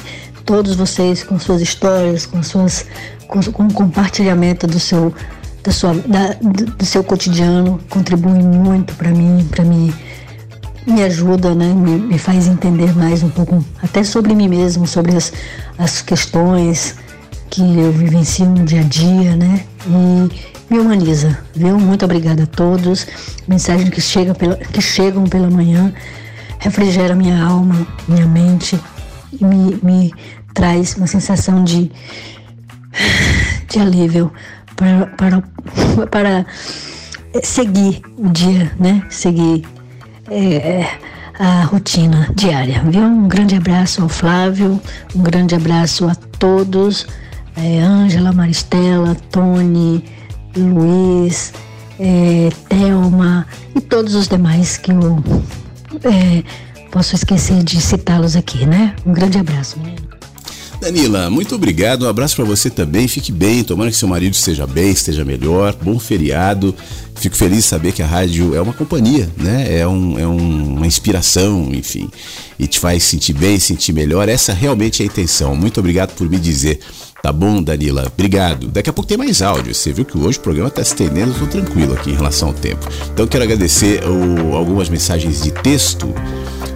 [0.45, 2.85] todos vocês com suas histórias, com suas
[3.29, 5.15] com, com o compartilhamento do seu
[5.63, 6.35] da sua da,
[6.77, 9.93] do seu cotidiano contribuem muito para mim, para mim
[10.87, 11.73] me ajuda, né?
[11.73, 15.33] Me, me, faz entender mais um pouco, até sobre mim mesmo, sobre as,
[15.79, 16.97] as questões
[17.51, 19.65] que eu vivencio no dia a dia, né?
[19.87, 21.79] E me humaniza, viu?
[21.79, 23.07] Muito obrigada a todos.
[23.47, 25.93] Mensagens que, chega pela, que chegam pela manhã
[26.59, 28.79] refrigera minha alma, minha mente
[29.33, 30.15] e me, me
[30.55, 31.91] traz uma sensação de,
[33.69, 34.33] de alívio
[34.77, 35.43] para, para,
[36.11, 36.47] para
[37.43, 39.03] seguir o dia, né?
[39.11, 39.65] Seguir
[40.33, 40.99] é, é,
[41.39, 43.03] a rotina diária, viu?
[43.03, 44.81] Um grande abraço ao Flávio,
[45.15, 47.07] um grande abraço a todos,
[47.57, 50.03] é, Ângela, Maristela, Tony,
[50.57, 51.53] Luiz,
[52.01, 55.23] é, Thelma e todos os demais que eu
[56.05, 56.43] é,
[56.91, 58.95] posso esquecer de citá-los aqui, né?
[59.05, 60.12] Um grande abraço, menino.
[60.83, 62.05] Danila, muito obrigado.
[62.05, 63.07] Um abraço para você também.
[63.07, 63.63] Fique bem.
[63.63, 65.77] Tomara que seu marido esteja bem, esteja melhor.
[65.81, 66.75] Bom feriado.
[67.15, 69.79] Fico feliz de saber que a rádio é uma companhia, né?
[69.79, 72.11] É, um, é um, uma inspiração, enfim.
[72.59, 74.29] E te faz sentir bem, sentir melhor.
[74.29, 75.55] Essa realmente é a intenção.
[75.55, 76.81] Muito obrigado por me dizer.
[77.23, 78.11] Tá bom, Danila?
[78.13, 78.67] Obrigado.
[78.67, 79.73] Daqui a pouco tem mais áudio.
[79.73, 82.85] Você viu que hoje o programa está estendendo, estou tranquilo aqui em relação ao tempo.
[83.15, 86.13] Então quero agradecer o, algumas mensagens de texto.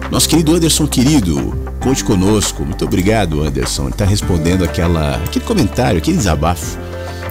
[0.09, 2.63] Nosso querido Anderson querido, conte conosco.
[2.63, 3.89] Muito obrigado, Anderson.
[3.89, 6.79] Está respondendo aquela, aquele comentário, aquele desabafo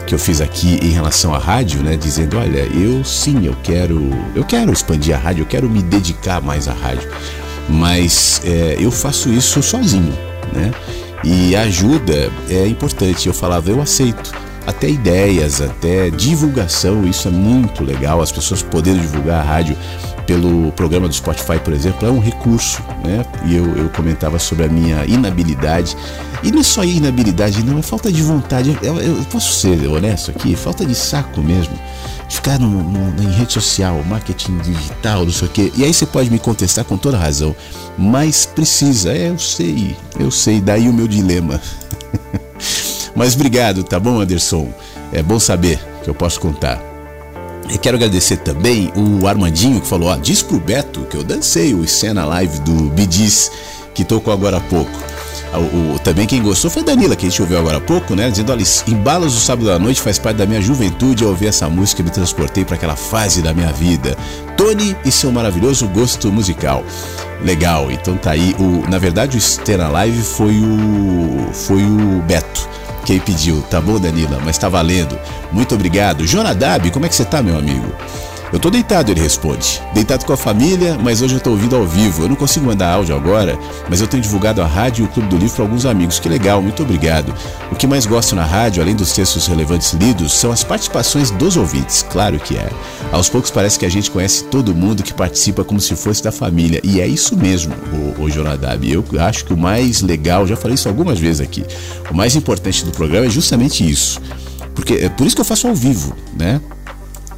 [0.07, 4.11] que eu fiz aqui em relação à rádio, né, dizendo, olha, eu sim, eu quero,
[4.37, 7.11] eu quero expandir a rádio, eu quero me dedicar mais à rádio,
[7.69, 10.17] mas é, eu faço isso sozinho,
[10.53, 10.71] né?
[11.25, 13.27] E ajuda é importante.
[13.27, 14.33] Eu falava, eu aceito
[14.67, 18.21] até ideias, até divulgação, isso é muito legal.
[18.21, 19.77] As pessoas poderem divulgar a rádio
[20.27, 23.25] pelo programa do Spotify, por exemplo, é um recurso, né?
[23.45, 25.97] E eu, eu comentava sobre a minha inabilidade.
[26.43, 28.77] E não é só inabilidade, não, é falta de vontade.
[28.83, 31.79] Eu, eu posso ser honesto aqui, falta de saco mesmo.
[32.29, 35.73] Ficar no, no, em rede social, marketing digital, não sei o quê.
[35.77, 37.55] E aí você pode me contestar com toda razão.
[37.97, 41.61] Mas precisa, é, eu sei, eu sei, daí o meu dilema.
[43.15, 44.69] Mas obrigado, tá bom, Anderson?
[45.13, 46.83] É bom saber que eu posso contar.
[47.71, 51.75] E quero agradecer também o Armandinho que falou: ó, diz pro Beto que eu dancei
[51.75, 53.51] o cena live do Bidis
[53.95, 55.16] que tocou agora há pouco.
[55.55, 58.31] O, o, também quem gostou foi Danila, que a gente ouviu agora há pouco, né?
[58.31, 61.25] Dizendo: olha, embalos do sábado à noite faz parte da minha juventude.
[61.25, 64.17] Ao ouvir essa música, me transportei para aquela fase da minha vida.
[64.57, 66.85] Tony e seu maravilhoso gosto musical.
[67.43, 68.55] Legal, então tá aí.
[68.59, 72.69] O, na verdade, o Stena Live foi o, foi o Beto
[73.07, 73.63] quem pediu.
[73.71, 75.17] Tá bom, Danila, mas tá valendo.
[75.53, 76.27] Muito obrigado.
[76.27, 77.87] Jonadab, como é que você tá, meu amigo?
[78.53, 79.83] Eu tô deitado, ele responde.
[79.93, 82.23] Deitado com a família, mas hoje eu tô ouvindo ao vivo.
[82.23, 83.59] Eu não consigo mandar áudio agora,
[83.89, 86.21] mas eu tenho divulgado a rádio e o Clube do Livro para alguns amigos.
[86.21, 87.35] Que legal, muito obrigado.
[87.73, 91.57] O que mais gosto na rádio, além dos textos relevantes lidos, são as participações dos
[91.57, 92.07] ouvintes.
[92.09, 92.71] Claro que é.
[93.11, 96.31] Aos poucos parece que a gente conhece todo mundo que participa como se fosse da
[96.31, 96.81] família.
[96.85, 97.75] E é isso mesmo,
[98.19, 98.89] o, o Jonadab.
[98.89, 101.65] Eu acho que o mais legal, já falei isso algumas vezes aqui,
[102.09, 104.21] o mais importante do programa é justamente isso.
[104.73, 106.61] Porque é por isso que eu faço ao vivo, né?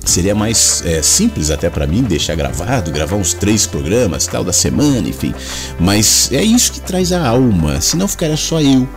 [0.08, 4.52] Seria mais é, simples até para mim deixar gravado, gravar uns três programas tal da
[4.52, 5.34] semana, enfim.
[5.78, 8.88] Mas é isso que traz a alma, senão ficaria só eu.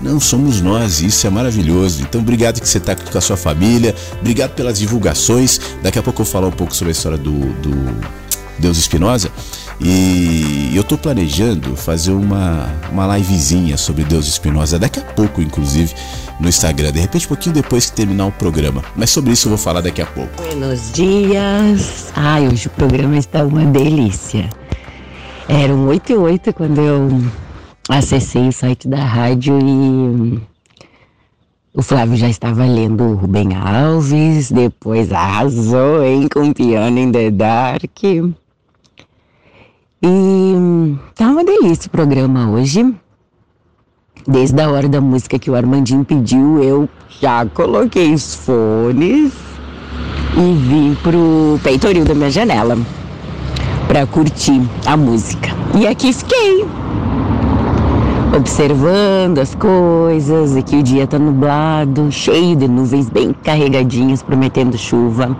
[0.00, 2.02] Não, somos nós, isso é maravilhoso.
[2.02, 5.60] Então, obrigado que você está com a sua família, obrigado pelas divulgações.
[5.82, 8.00] Daqui a pouco eu vou falar um pouco sobre a história do, do
[8.58, 9.30] Deus Espinosa.
[9.82, 15.94] E eu estou planejando fazer uma, uma livezinha sobre Deus Espinosa daqui a pouco, inclusive,
[16.38, 16.92] no Instagram.
[16.92, 18.84] De repente, um pouquinho depois que terminar o programa.
[18.94, 20.30] Mas sobre isso eu vou falar daqui a pouco.
[20.36, 22.12] Buenos dias.
[22.14, 24.50] Ai, hoje o programa está uma delícia.
[25.48, 27.08] Eram 8 e 8 quando eu
[27.88, 30.40] acessei o site da rádio e
[31.72, 37.30] o Flávio já estava lendo o Rubem Alves, depois arrasou, hein, com Piano in the
[37.30, 38.02] Dark.
[40.02, 42.94] E tá uma delícia o programa hoje.
[44.26, 46.88] Desde a hora da música que o Armandinho pediu, eu
[47.20, 49.30] já coloquei os fones
[50.38, 52.78] e vim pro peitoril da minha janela
[53.86, 55.50] para curtir a música.
[55.78, 56.64] E aqui fiquei,
[58.34, 65.36] observando as coisas, que o dia tá nublado, cheio de nuvens bem carregadinhas, prometendo chuva.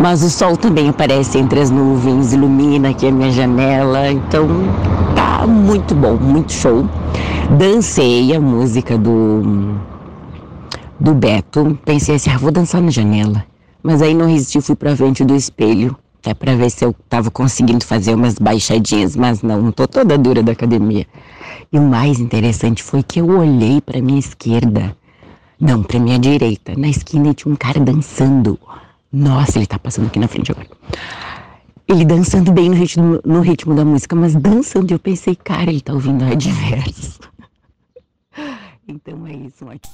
[0.00, 4.46] Mas o sol também aparece entre as nuvens, ilumina aqui a minha janela, então
[5.16, 6.88] tá muito bom, muito show.
[7.58, 9.76] Dancei a música do
[11.00, 13.44] do Beto, pensei assim, ah, vou dançar na janela.
[13.82, 17.30] Mas aí não resisti, fui pra frente do espelho, até pra ver se eu tava
[17.30, 21.06] conseguindo fazer umas baixadinhas, mas não, não tô toda dura da academia.
[21.72, 24.96] E o mais interessante foi que eu olhei para minha esquerda,
[25.60, 28.58] não, para minha direita, na esquina tinha um cara dançando.
[29.12, 30.68] Nossa, ele tá passando aqui na frente agora.
[31.86, 35.80] Ele dançando bem no ritmo, no ritmo da música, mas dançando, eu pensei, cara, ele
[35.80, 37.18] tá ouvindo a diverso.
[38.90, 39.90] Então é isso, Marcos.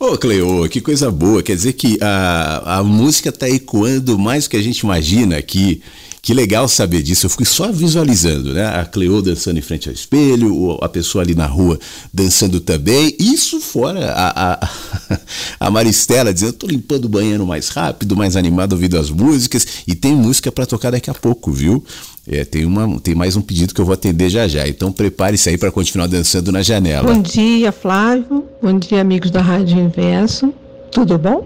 [0.00, 1.42] Ô, Cleo, que coisa boa.
[1.42, 5.82] Quer dizer que a, a música tá ecoando mais do que a gente imagina aqui.
[6.28, 7.24] Que legal saber disso.
[7.24, 8.66] Eu fui só visualizando, né?
[8.66, 11.78] A Cleo dançando em frente ao espelho, a pessoa ali na rua
[12.12, 13.16] dançando também.
[13.18, 14.68] Isso fora a, a,
[15.58, 19.66] a Maristela dizendo: tô limpando o banheiro mais rápido, mais animado, ouvindo as músicas.
[19.86, 21.82] E tem música para tocar daqui a pouco, viu?
[22.26, 24.68] É, tem, uma, tem mais um pedido que eu vou atender já já.
[24.68, 27.10] Então prepare-se aí para continuar dançando na janela.
[27.10, 28.44] Bom dia, Flávio.
[28.62, 30.52] Bom dia, amigos da Rádio Inverso.
[30.92, 31.42] Tudo bom?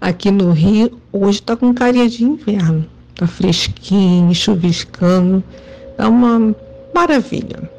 [0.00, 2.86] Aqui no Rio, hoje está com carinha de inverno.
[3.22, 5.44] Tá fresquinho, chuviscando.
[5.96, 6.52] É uma
[6.92, 7.70] maravilha.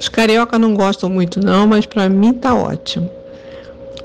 [0.00, 3.10] Os carioca não gostam muito não, mas para mim tá ótimo.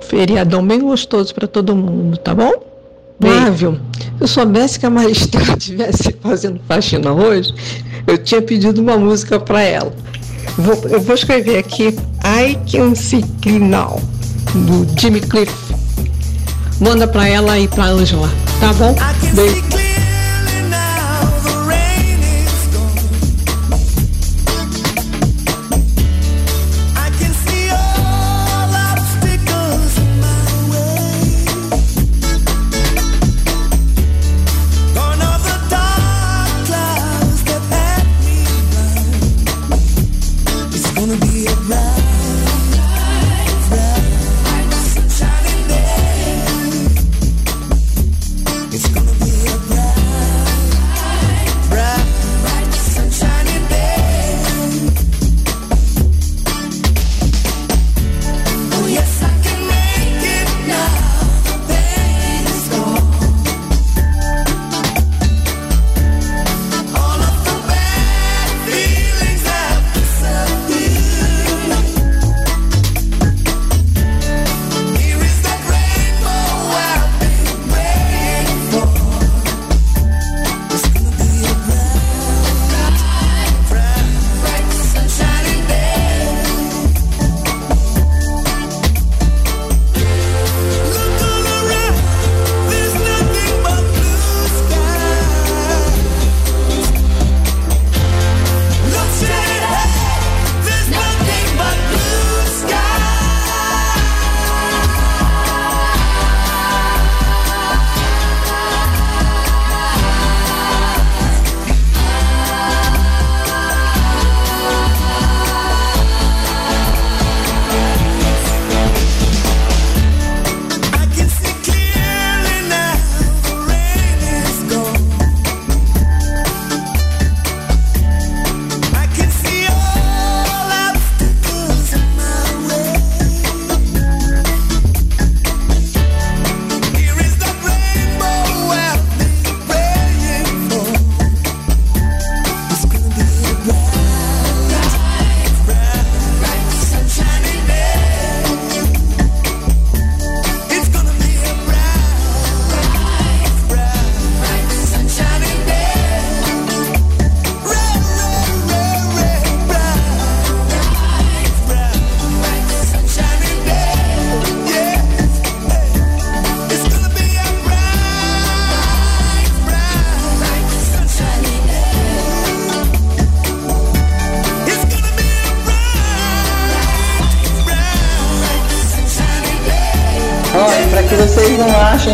[0.01, 2.53] Feriadão bem gostoso para todo mundo, tá bom?
[3.21, 7.53] Flávio, se eu soubesse que a Maristela estivesse fazendo faxina hoje,
[8.07, 9.93] eu tinha pedido uma música para ela.
[10.57, 11.89] Vou, eu vou escrever aqui
[12.25, 14.01] I Can See Clean Now,
[14.55, 15.53] do Jimmy Cliff.
[16.81, 18.29] Manda para ela e para Angela,
[18.59, 18.95] tá bom?
[19.35, 19.88] Beijo.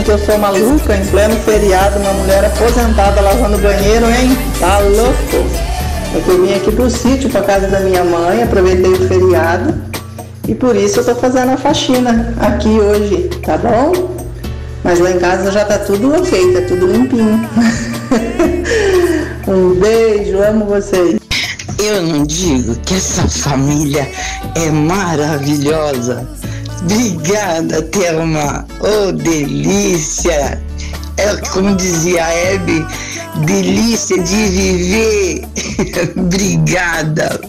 [0.06, 4.38] Que eu sou maluca em pleno feriado, uma mulher aposentada lavando banheiro, hein?
[4.60, 5.50] Tá louco?
[6.14, 9.74] Eu vim aqui pro sítio, pra casa da minha mãe, aproveitei o feriado
[10.48, 14.16] e por isso eu tô fazendo a faxina aqui hoje, tá bom?
[14.84, 17.50] Mas lá em casa já tá tudo ok, tá tudo limpinho.
[19.48, 21.20] um beijo, amo vocês.
[21.80, 24.08] Eu não digo que essa família
[24.54, 26.28] é maravilhosa.
[26.82, 28.66] Obrigada, Thelma.
[28.80, 30.62] Oh, delícia.
[31.18, 32.86] É como dizia a Hebe,
[33.46, 35.48] delícia de viver.
[36.18, 37.40] Obrigada.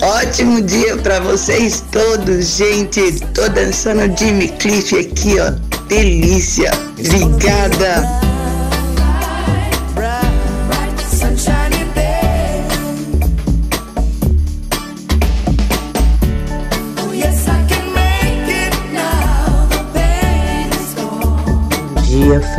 [0.00, 3.20] Ótimo dia para vocês todos, gente.
[3.34, 5.50] Tô dançando Jimmy Cliff aqui, ó.
[5.88, 6.70] Delícia.
[6.98, 8.23] Obrigada.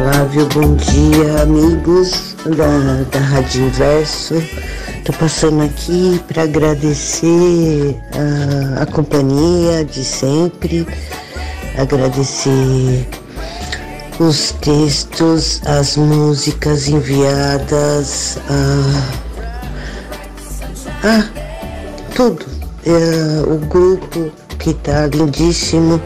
[0.05, 0.47] Flávio.
[0.53, 4.35] Bom dia, amigos da, da Rádio Inverso.
[5.03, 10.87] Tô passando aqui para agradecer a, a companhia de sempre,
[11.75, 13.07] agradecer
[14.19, 18.37] os textos, as músicas enviadas,
[21.03, 21.25] a, a
[22.13, 22.45] tudo.
[22.85, 25.99] É, o grupo que tá lindíssimo.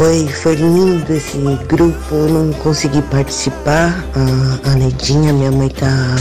[0.00, 1.36] Foi, foi lindo esse
[1.68, 4.02] grupo, eu não consegui participar.
[4.64, 6.16] A, a Nedinha, minha mãe tá,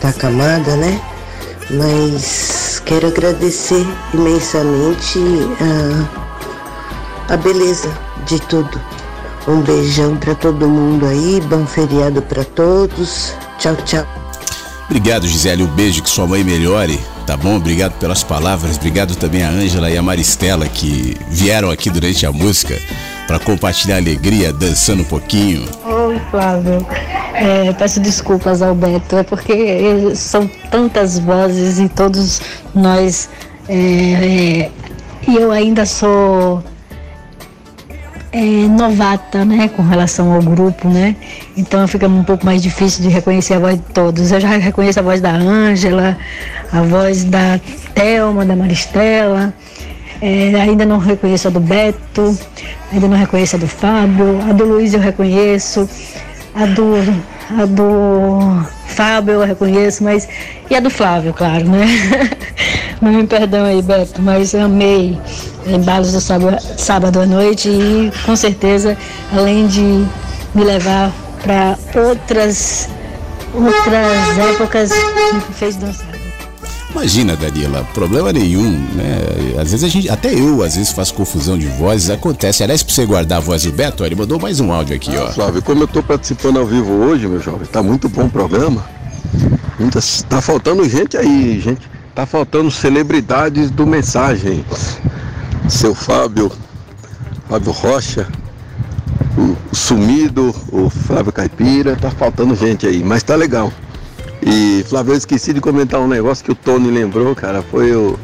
[0.00, 1.00] tá acamada, né?
[1.70, 5.20] Mas quero agradecer imensamente
[7.30, 7.88] a, a beleza
[8.26, 8.80] de tudo.
[9.46, 13.32] Um beijão para todo mundo aí, bom feriado para todos.
[13.60, 14.04] Tchau, tchau.
[14.86, 15.62] Obrigado, Gisele.
[15.62, 17.56] Um beijo, que sua mãe melhore, tá bom?
[17.56, 18.76] Obrigado pelas palavras.
[18.76, 22.78] Obrigado também a Ângela e a Maristela que vieram aqui durante a música
[23.26, 25.64] para compartilhar alegria, dançando um pouquinho.
[25.84, 26.86] Oi, Flávio.
[27.34, 32.40] É, peço desculpas ao Beto, é porque são tantas vozes e todos
[32.74, 33.28] nós.
[33.68, 34.70] É, é,
[35.26, 36.62] e eu ainda sou
[38.34, 41.14] é, novata, né, com relação ao grupo, né?
[41.56, 44.32] Então fica um pouco mais difícil de reconhecer a voz de todos.
[44.32, 46.18] Eu já reconheço a voz da Ângela,
[46.72, 47.60] a voz da
[47.94, 49.54] Thelma, da Maristela.
[50.20, 52.36] É, ainda não reconheço a do Beto,
[52.92, 55.88] ainda não reconheço a do Fábio, a do Luiz eu reconheço,
[56.54, 56.94] a do,
[57.58, 60.28] a do Fábio eu reconheço, mas.
[60.70, 61.86] E a do Flávio, claro, né?
[63.02, 65.18] me perdão aí, Beto, mas amei
[65.66, 68.96] embalos do sábado, sábado à noite e com certeza,
[69.32, 70.06] além de
[70.54, 71.12] me levar
[71.42, 72.88] para outras,
[73.52, 74.90] outras épocas,
[75.32, 76.13] me fez dançar.
[76.94, 79.18] Imagina, Danila, problema nenhum, né?
[79.60, 82.62] Às vezes a gente, até eu, às vezes faço confusão de vozes, acontece.
[82.62, 85.32] Aliás, pra você guardar a voz do Beto, ele mandou mais um áudio aqui, ó.
[85.32, 88.84] Flávio, como eu tô participando ao vivo hoje, meu jovem, tá muito bom o programa.
[89.76, 91.82] Muitas, tá faltando gente aí, gente.
[92.14, 94.64] Tá faltando celebridades do mensagem.
[95.68, 96.52] Seu Fábio,
[97.48, 98.28] Fábio Rocha,
[99.36, 103.72] o Sumido, o Flávio Caipira, tá faltando gente aí, mas tá legal.
[104.46, 108.18] E Flávio, eu esqueci de comentar um negócio que o Tony lembrou, cara, foi o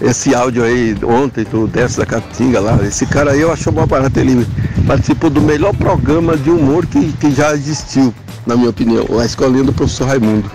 [0.00, 2.78] esse áudio aí ontem do Décio da Capitinga lá.
[2.84, 4.46] Esse cara aí eu acho uma barata, ele
[4.86, 8.14] participou do melhor programa de humor que, que já existiu,
[8.46, 10.50] na minha opinião, a escolinha do professor Raimundo.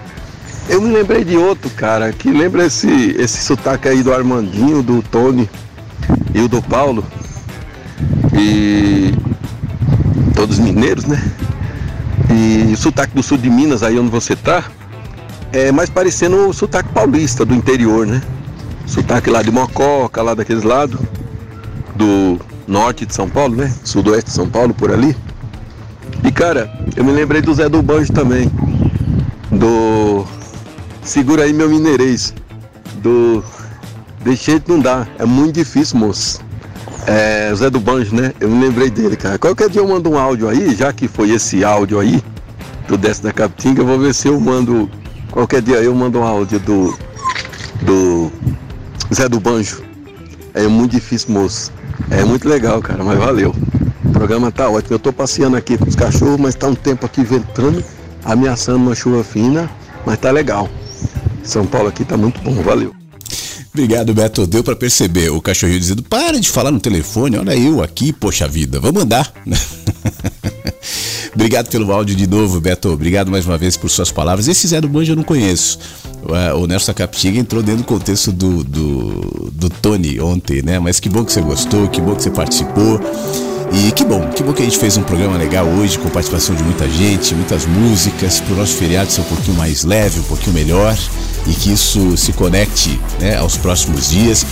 [0.70, 5.02] Eu me lembrei de outro, cara, que lembra esse, esse sotaque aí do Armandinho, do
[5.02, 5.50] Tony
[6.34, 7.04] e o do Paulo.
[8.34, 9.14] E
[10.36, 11.22] todos mineiros, né?
[12.30, 14.64] E sotaque do sul de Minas, aí onde você tá,
[15.52, 18.22] é mais parecendo o sotaque paulista do interior, né?
[18.86, 21.00] Sotaque lá de Mococa, lá daqueles lados,
[21.96, 23.74] do norte de São Paulo, né?
[23.84, 25.16] Sudoeste de São Paulo, por ali.
[26.24, 28.52] E cara, eu me lembrei do Zé do Banjo também.
[29.52, 30.26] Do
[31.04, 32.34] Segura aí meu mineirês.
[33.02, 33.44] Do
[34.24, 36.40] Desse jeito não dá, é muito difícil, moço.
[37.08, 38.34] É, Zé do Banjo, né?
[38.40, 39.38] Eu me lembrei dele, cara.
[39.40, 42.24] Qualquer dia eu mando um áudio aí, já que foi esse áudio aí,
[42.88, 44.90] do Desce da Capitinga, eu vou ver se eu mando.
[45.32, 46.98] Qualquer dia eu mando um áudio do.
[47.82, 48.32] Do
[49.14, 49.84] Zé do Banjo.
[50.54, 51.72] É muito difícil, moço.
[52.10, 53.56] É muito legal, cara, mas valeu.
[54.06, 54.96] O programa tá ótimo.
[54.96, 57.84] Eu tô passeando aqui com os cachorros, mas tá um tempo aqui ventando,
[58.24, 59.70] ameaçando uma chuva fina,
[60.06, 60.70] mas tá legal.
[61.44, 63.01] São Paulo aqui tá muito bom, valeu.
[63.74, 64.46] Obrigado, Beto.
[64.46, 68.48] Deu para perceber o cachorrinho dizendo: para de falar no telefone, olha eu aqui, poxa
[68.48, 69.34] vida, vamos andar.
[71.34, 72.90] Obrigado pelo áudio de novo, Beto.
[72.90, 74.50] Obrigado mais uma vez por suas palavras.
[74.50, 75.80] Esse Zé do Banjo eu não conheço.
[76.60, 80.78] O Nelson Captiga entrou dentro do contexto do, do, do Tony ontem, né?
[80.78, 83.00] Mas que bom que você gostou, que bom que você participou.
[83.74, 86.54] E que bom, que bom que a gente fez um programa legal hoje, com participação
[86.54, 90.24] de muita gente, muitas músicas, para o nosso feriado ser um pouquinho mais leve, um
[90.24, 90.98] pouquinho melhor
[91.48, 94.46] e que isso se conecte né, aos próximos dias.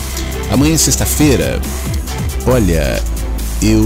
[0.50, 1.60] Amanhã, sexta-feira,
[2.48, 3.04] olha,
[3.62, 3.84] eu.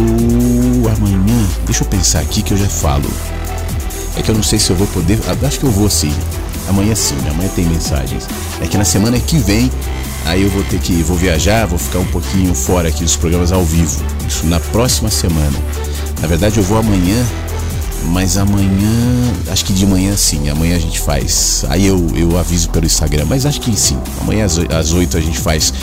[0.95, 3.09] Amanhã, deixa eu pensar aqui que eu já falo.
[4.15, 5.19] É que eu não sei se eu vou poder.
[5.43, 6.13] Acho que eu vou sim.
[6.69, 8.27] Amanhã sim, amanhã tem mensagens.
[8.61, 9.71] É que na semana que vem
[10.25, 13.51] Aí eu vou ter que vou viajar, vou ficar um pouquinho fora aqui dos programas
[13.51, 14.01] ao vivo.
[14.27, 15.57] Isso na próxima semana.
[16.21, 17.25] Na verdade eu vou amanhã,
[18.05, 21.65] mas amanhã, acho que de manhã sim, amanhã a gente faz.
[21.69, 23.97] Aí eu, eu aviso pelo Instagram, mas acho que sim.
[24.21, 25.73] Amanhã às 8 a gente faz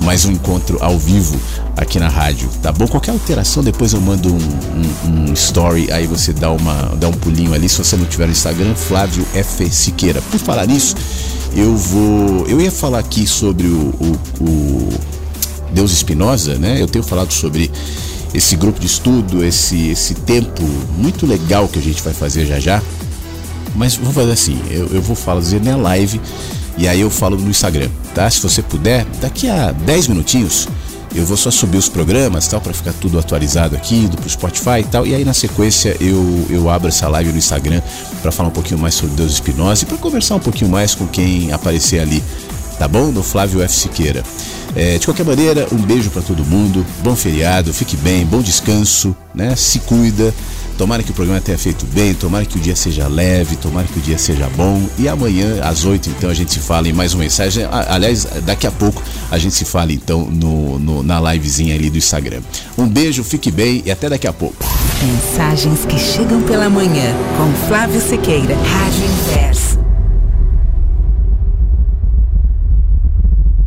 [0.00, 1.38] mais um encontro ao vivo
[1.76, 2.86] aqui na rádio, tá bom?
[2.86, 7.12] Qualquer alteração, depois eu mando um, um, um, story, aí você dá, uma, dá um
[7.12, 7.68] pulinho ali.
[7.68, 9.70] Se você não tiver no Instagram, Flávio F.
[9.70, 10.20] Siqueira.
[10.22, 10.96] Por falar nisso,
[11.54, 12.46] eu vou.
[12.46, 14.88] Eu ia falar aqui sobre o, o, o
[15.72, 16.80] Deus Espinosa, né?
[16.80, 17.70] Eu tenho falado sobre
[18.32, 20.62] esse grupo de estudo, esse, esse tempo
[20.96, 22.82] muito legal que a gente vai fazer já já.
[23.74, 26.20] Mas vou fazer assim, eu, eu vou fazer na live
[26.76, 28.28] e aí eu falo no Instagram, tá?
[28.30, 30.68] Se você puder, daqui a 10 minutinhos
[31.14, 34.80] eu vou só subir os programas tal para ficar tudo atualizado aqui do pro Spotify
[34.80, 35.06] e tal.
[35.06, 37.82] E aí na sequência eu, eu abro essa live no Instagram
[38.22, 41.06] para falar um pouquinho mais sobre Deus Espinosa e para conversar um pouquinho mais com
[41.06, 42.22] quem aparecer ali,
[42.78, 43.06] tá bom?
[43.10, 44.22] No Flávio F Siqueira.
[44.76, 49.16] É, de qualquer maneira, um beijo para todo mundo, bom feriado, fique bem, bom descanso,
[49.34, 49.56] né?
[49.56, 50.32] Se cuida.
[50.80, 53.98] Tomara que o programa tenha feito bem, tomara que o dia seja leve, tomara que
[53.98, 54.88] o dia seja bom.
[54.98, 57.66] E amanhã, às 8, então, a gente se fala em mais uma mensagem.
[57.70, 61.98] Aliás, daqui a pouco a gente se fala então no, no, na livezinha ali do
[61.98, 62.40] Instagram.
[62.78, 64.56] Um beijo, fique bem e até daqui a pouco.
[65.02, 69.89] Mensagens que chegam pela manhã com Flávio Sequeira, Rádio Inverso.